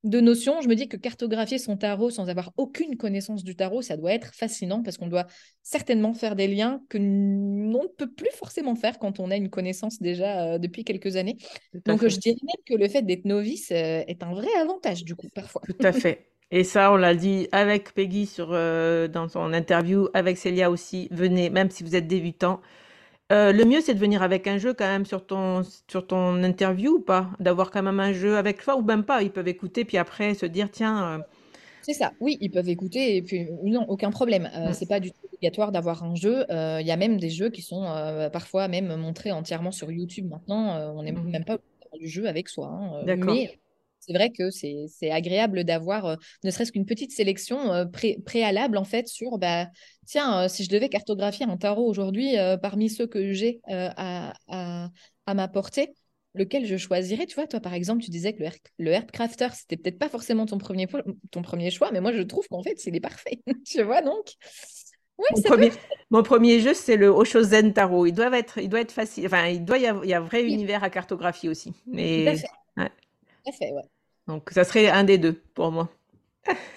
de 0.04 0.20
notion. 0.20 0.60
Je 0.60 0.68
me 0.68 0.76
dis 0.76 0.88
que 0.88 0.96
cartographier 0.96 1.58
son 1.58 1.76
tarot 1.76 2.10
sans 2.10 2.28
avoir 2.28 2.52
aucune 2.56 2.96
connaissance 2.96 3.42
du 3.42 3.56
tarot, 3.56 3.82
ça 3.82 3.96
doit 3.96 4.12
être 4.12 4.32
fascinant 4.32 4.84
parce 4.84 4.96
qu'on 4.96 5.08
doit 5.08 5.26
certainement 5.64 6.14
faire 6.14 6.36
des 6.36 6.46
liens 6.46 6.82
que 6.88 6.98
l'on 6.98 7.82
ne 7.82 7.88
peut 7.96 8.12
plus 8.12 8.30
forcément 8.32 8.76
faire 8.76 9.00
quand 9.00 9.18
on 9.18 9.32
a 9.32 9.36
une 9.36 9.50
connaissance 9.50 10.00
déjà 10.00 10.56
depuis 10.60 10.84
quelques 10.84 11.16
années. 11.16 11.36
Donc, 11.84 12.06
je 12.06 12.16
dirais 12.16 12.36
même 12.42 12.64
que 12.64 12.80
le 12.80 12.88
fait 12.88 13.02
d'être 13.02 13.24
novice 13.24 13.72
est 13.72 14.22
un 14.22 14.34
vrai 14.34 14.52
avantage 14.60 15.02
du 15.02 15.16
coup, 15.16 15.26
parfois. 15.34 15.62
Tout 15.66 15.84
à 15.84 15.92
fait. 15.92 16.31
Et 16.54 16.64
ça, 16.64 16.92
on 16.92 16.96
l'a 16.96 17.14
dit 17.14 17.48
avec 17.50 17.94
Peggy 17.94 18.26
sur, 18.26 18.50
euh, 18.52 19.08
dans 19.08 19.26
son 19.26 19.54
interview, 19.54 20.08
avec 20.12 20.36
Célia 20.36 20.70
aussi. 20.70 21.08
Venez, 21.10 21.48
même 21.48 21.70
si 21.70 21.82
vous 21.82 21.96
êtes 21.96 22.06
débutant. 22.06 22.60
Euh, 23.32 23.52
le 23.52 23.64
mieux, 23.64 23.80
c'est 23.80 23.94
de 23.94 23.98
venir 23.98 24.22
avec 24.22 24.46
un 24.46 24.58
jeu 24.58 24.74
quand 24.74 24.86
même 24.86 25.06
sur 25.06 25.24
ton, 25.24 25.62
sur 25.88 26.06
ton 26.06 26.42
interview 26.44 26.96
ou 26.96 27.00
pas? 27.00 27.30
D'avoir 27.40 27.70
quand 27.70 27.82
même 27.82 28.00
un 28.00 28.12
jeu 28.12 28.36
avec 28.36 28.62
toi 28.62 28.76
ou 28.76 28.82
même 28.82 29.02
pas 29.02 29.22
Ils 29.22 29.32
peuvent 29.32 29.48
écouter 29.48 29.86
puis 29.86 29.96
après 29.96 30.34
se 30.34 30.44
dire 30.44 30.70
tiens. 30.70 31.14
Euh, 31.14 31.18
c'est 31.80 31.94
ça, 31.94 32.12
oui, 32.20 32.36
ils 32.42 32.50
peuvent 32.50 32.68
écouter 32.68 33.16
et 33.16 33.22
puis 33.22 33.48
non, 33.64 33.86
aucun 33.88 34.10
problème. 34.10 34.50
Mm. 34.54 34.74
C'est 34.74 34.86
pas 34.86 35.00
du 35.00 35.10
tout 35.10 35.18
obligatoire 35.24 35.72
d'avoir 35.72 36.04
un 36.04 36.14
jeu. 36.14 36.44
Il 36.50 36.86
y 36.86 36.90
a 36.90 36.96
même 36.98 37.16
des 37.16 37.30
jeux 37.30 37.48
qui 37.48 37.62
sont 37.62 37.84
parfois 38.30 38.68
même 38.68 38.94
montrés 38.96 39.32
entièrement 39.32 39.72
sur 39.72 39.90
YouTube 39.90 40.28
maintenant. 40.28 40.94
on 40.94 41.02
n'est 41.02 41.12
mm. 41.12 41.30
même 41.30 41.44
pas 41.46 41.56
du 41.98 42.08
jeu 42.08 42.28
avec 42.28 42.50
soi. 42.50 42.68
Hein, 42.68 43.04
D'accord 43.06 43.34
c'est 44.04 44.12
vrai 44.12 44.30
que 44.30 44.50
c'est 44.50 45.10
agréable 45.10 45.64
d'avoir 45.64 46.06
euh, 46.06 46.16
ne 46.42 46.50
serait-ce 46.50 46.72
qu'une 46.72 46.86
petite 46.86 47.12
sélection 47.12 47.72
euh, 47.72 47.84
préalable 48.24 48.76
en 48.76 48.84
fait 48.84 49.06
sur 49.06 49.38
bah, 49.38 49.68
tiens, 50.06 50.42
euh, 50.42 50.48
si 50.48 50.64
je 50.64 50.68
devais 50.68 50.88
cartographier 50.88 51.46
un 51.46 51.56
tarot 51.56 51.86
aujourd'hui 51.86 52.34
parmi 52.60 52.90
ceux 52.90 53.06
que 53.06 53.32
j'ai 53.32 53.60
à, 53.68 54.34
à, 54.48 54.90
à 55.26 55.34
m'apporter, 55.34 55.94
lequel 56.34 56.66
je 56.66 56.76
choisirais 56.76 57.26
Tu 57.26 57.36
vois, 57.36 57.46
toi 57.46 57.60
par 57.60 57.74
exemple, 57.74 58.02
tu 58.02 58.10
disais 58.10 58.32
que 58.32 58.42
le, 58.42 58.50
le 58.78 58.90
Herb 58.90 59.10
Crafter, 59.12 59.48
c'était 59.52 59.76
peut-être 59.76 59.98
pas 59.98 60.08
forcément 60.08 60.46
ton 60.46 60.58
premier, 60.58 60.88
ton 61.30 61.42
premier 61.42 61.70
choix, 61.70 61.90
mais 61.92 62.00
moi 62.00 62.12
je 62.12 62.22
trouve 62.22 62.46
qu'en 62.48 62.62
fait, 62.62 62.78
c'est 62.78 62.98
parfait. 63.00 63.40
tu 63.64 63.82
vois 63.82 64.02
donc 64.02 64.32
mon, 65.18 65.42
premier, 65.42 65.72
mon, 66.10 66.22
premier, 66.22 66.60
jeu, 66.60 66.74
c'est 66.74 66.96
le 66.96 67.08
Oshozen 67.08 67.72
Tarot. 67.72 68.06
Il 68.06 68.12
doit 68.12 68.36
être, 68.36 68.58
il 68.58 68.68
doit 68.68 68.80
être 68.80 68.90
facile. 68.90 69.26
Enfin, 69.26 69.46
il 69.46 69.64
doit 69.64 69.78
y 69.78 69.86
avoir, 69.86 70.04
il 70.04 70.08
y 70.08 70.14
a 70.14 70.18
un 70.18 70.22
vrai 70.22 70.42
univers 70.42 70.82
à 70.82 70.90
cartographie 70.90 71.48
aussi. 71.48 71.72
Mais... 71.86 72.34
Donc, 74.26 74.50
ça 74.50 74.64
serait 74.64 74.88
un 74.88 75.04
des 75.04 75.18
deux 75.18 75.42
pour 75.54 75.70
moi. 75.72 75.88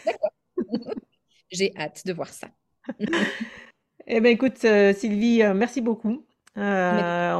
D'accord. 0.05 0.31
J'ai 1.51 1.73
hâte 1.77 2.05
de 2.05 2.13
voir 2.13 2.29
ça. 2.29 2.47
eh 4.07 4.19
bien, 4.19 4.31
écoute, 4.31 4.63
euh, 4.65 4.93
Sylvie, 4.93 5.43
euh, 5.43 5.53
merci 5.53 5.81
beaucoup. 5.81 6.25
Euh, 6.57 7.33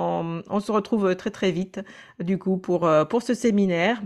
on, 0.50 0.60
se 0.60 0.72
retrouve 0.72 1.16
très 1.16 1.32
très 1.32 1.52
vite, 1.52 1.80
du 2.20 2.38
coup, 2.38 2.58
pour, 2.58 2.90
pour 3.10 3.22
ce 3.22 3.34
séminaire. 3.34 4.02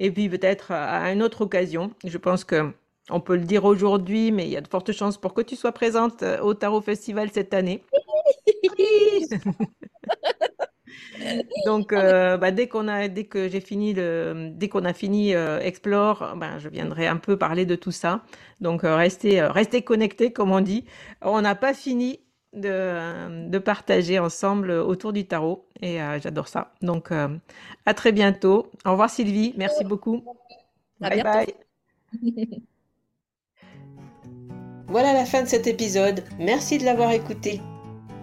Et 0.00 0.10
puis 0.10 0.28
peut-être 0.28 0.72
à 0.72 1.12
une 1.12 1.22
autre 1.22 1.42
occasion. 1.42 1.92
Je 2.04 2.18
pense 2.18 2.44
que 2.44 2.72
on 3.10 3.20
peut 3.20 3.36
le 3.36 3.44
dire 3.44 3.64
aujourd'hui, 3.64 4.32
mais 4.32 4.46
il 4.46 4.50
y 4.50 4.56
a 4.56 4.60
de 4.60 4.68
fortes 4.68 4.92
chances 4.92 5.16
pour 5.16 5.32
que 5.32 5.40
tu 5.42 5.56
sois 5.56 5.72
présente 5.72 6.24
au 6.42 6.54
Tarot 6.54 6.80
Festival 6.80 7.30
cette 7.32 7.54
année. 7.54 7.82
Donc, 11.66 11.92
euh, 11.92 12.36
bah, 12.36 12.50
dès 12.50 12.68
qu'on 12.68 12.88
a, 12.88 13.08
dès 13.08 13.24
que 13.24 13.48
j'ai 13.48 13.60
fini 13.60 13.94
le, 13.94 14.50
dès 14.52 14.68
qu'on 14.68 14.84
a 14.84 14.92
fini 14.92 15.34
euh, 15.34 15.60
Explore, 15.60 16.34
ben, 16.36 16.58
je 16.58 16.68
viendrai 16.68 17.06
un 17.06 17.16
peu 17.16 17.36
parler 17.36 17.66
de 17.66 17.74
tout 17.74 17.90
ça. 17.90 18.22
Donc, 18.60 18.84
euh, 18.84 18.96
restez, 18.96 19.40
restez 19.42 19.82
connectés, 19.82 20.32
comme 20.32 20.52
on 20.52 20.60
dit. 20.60 20.84
On 21.22 21.40
n'a 21.40 21.54
pas 21.54 21.74
fini 21.74 22.20
de, 22.54 23.48
de, 23.48 23.58
partager 23.58 24.18
ensemble 24.18 24.70
autour 24.70 25.12
du 25.12 25.26
tarot 25.26 25.68
et 25.82 25.98
j'adore 26.22 26.48
ça. 26.48 26.72
Donc, 26.80 27.10
à 27.12 27.94
très 27.94 28.12
bientôt. 28.12 28.70
Au 28.86 28.92
revoir 28.92 29.10
Sylvie, 29.10 29.54
merci 29.56 29.84
beaucoup. 29.84 30.24
bye 30.98 31.22
bye. 31.22 31.54
voilà 34.86 35.12
la 35.12 35.26
fin 35.26 35.42
de 35.42 35.48
cet 35.48 35.66
épisode. 35.66 36.24
Merci 36.38 36.78
de 36.78 36.84
l'avoir 36.84 37.12
écouté. 37.12 37.60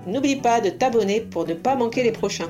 N'oublie 0.08 0.36
pas 0.36 0.60
de 0.60 0.70
t'abonner 0.70 1.22
pour 1.22 1.48
ne 1.48 1.54
pas 1.54 1.76
manquer 1.76 2.04
les 2.04 2.12
prochains. 2.12 2.50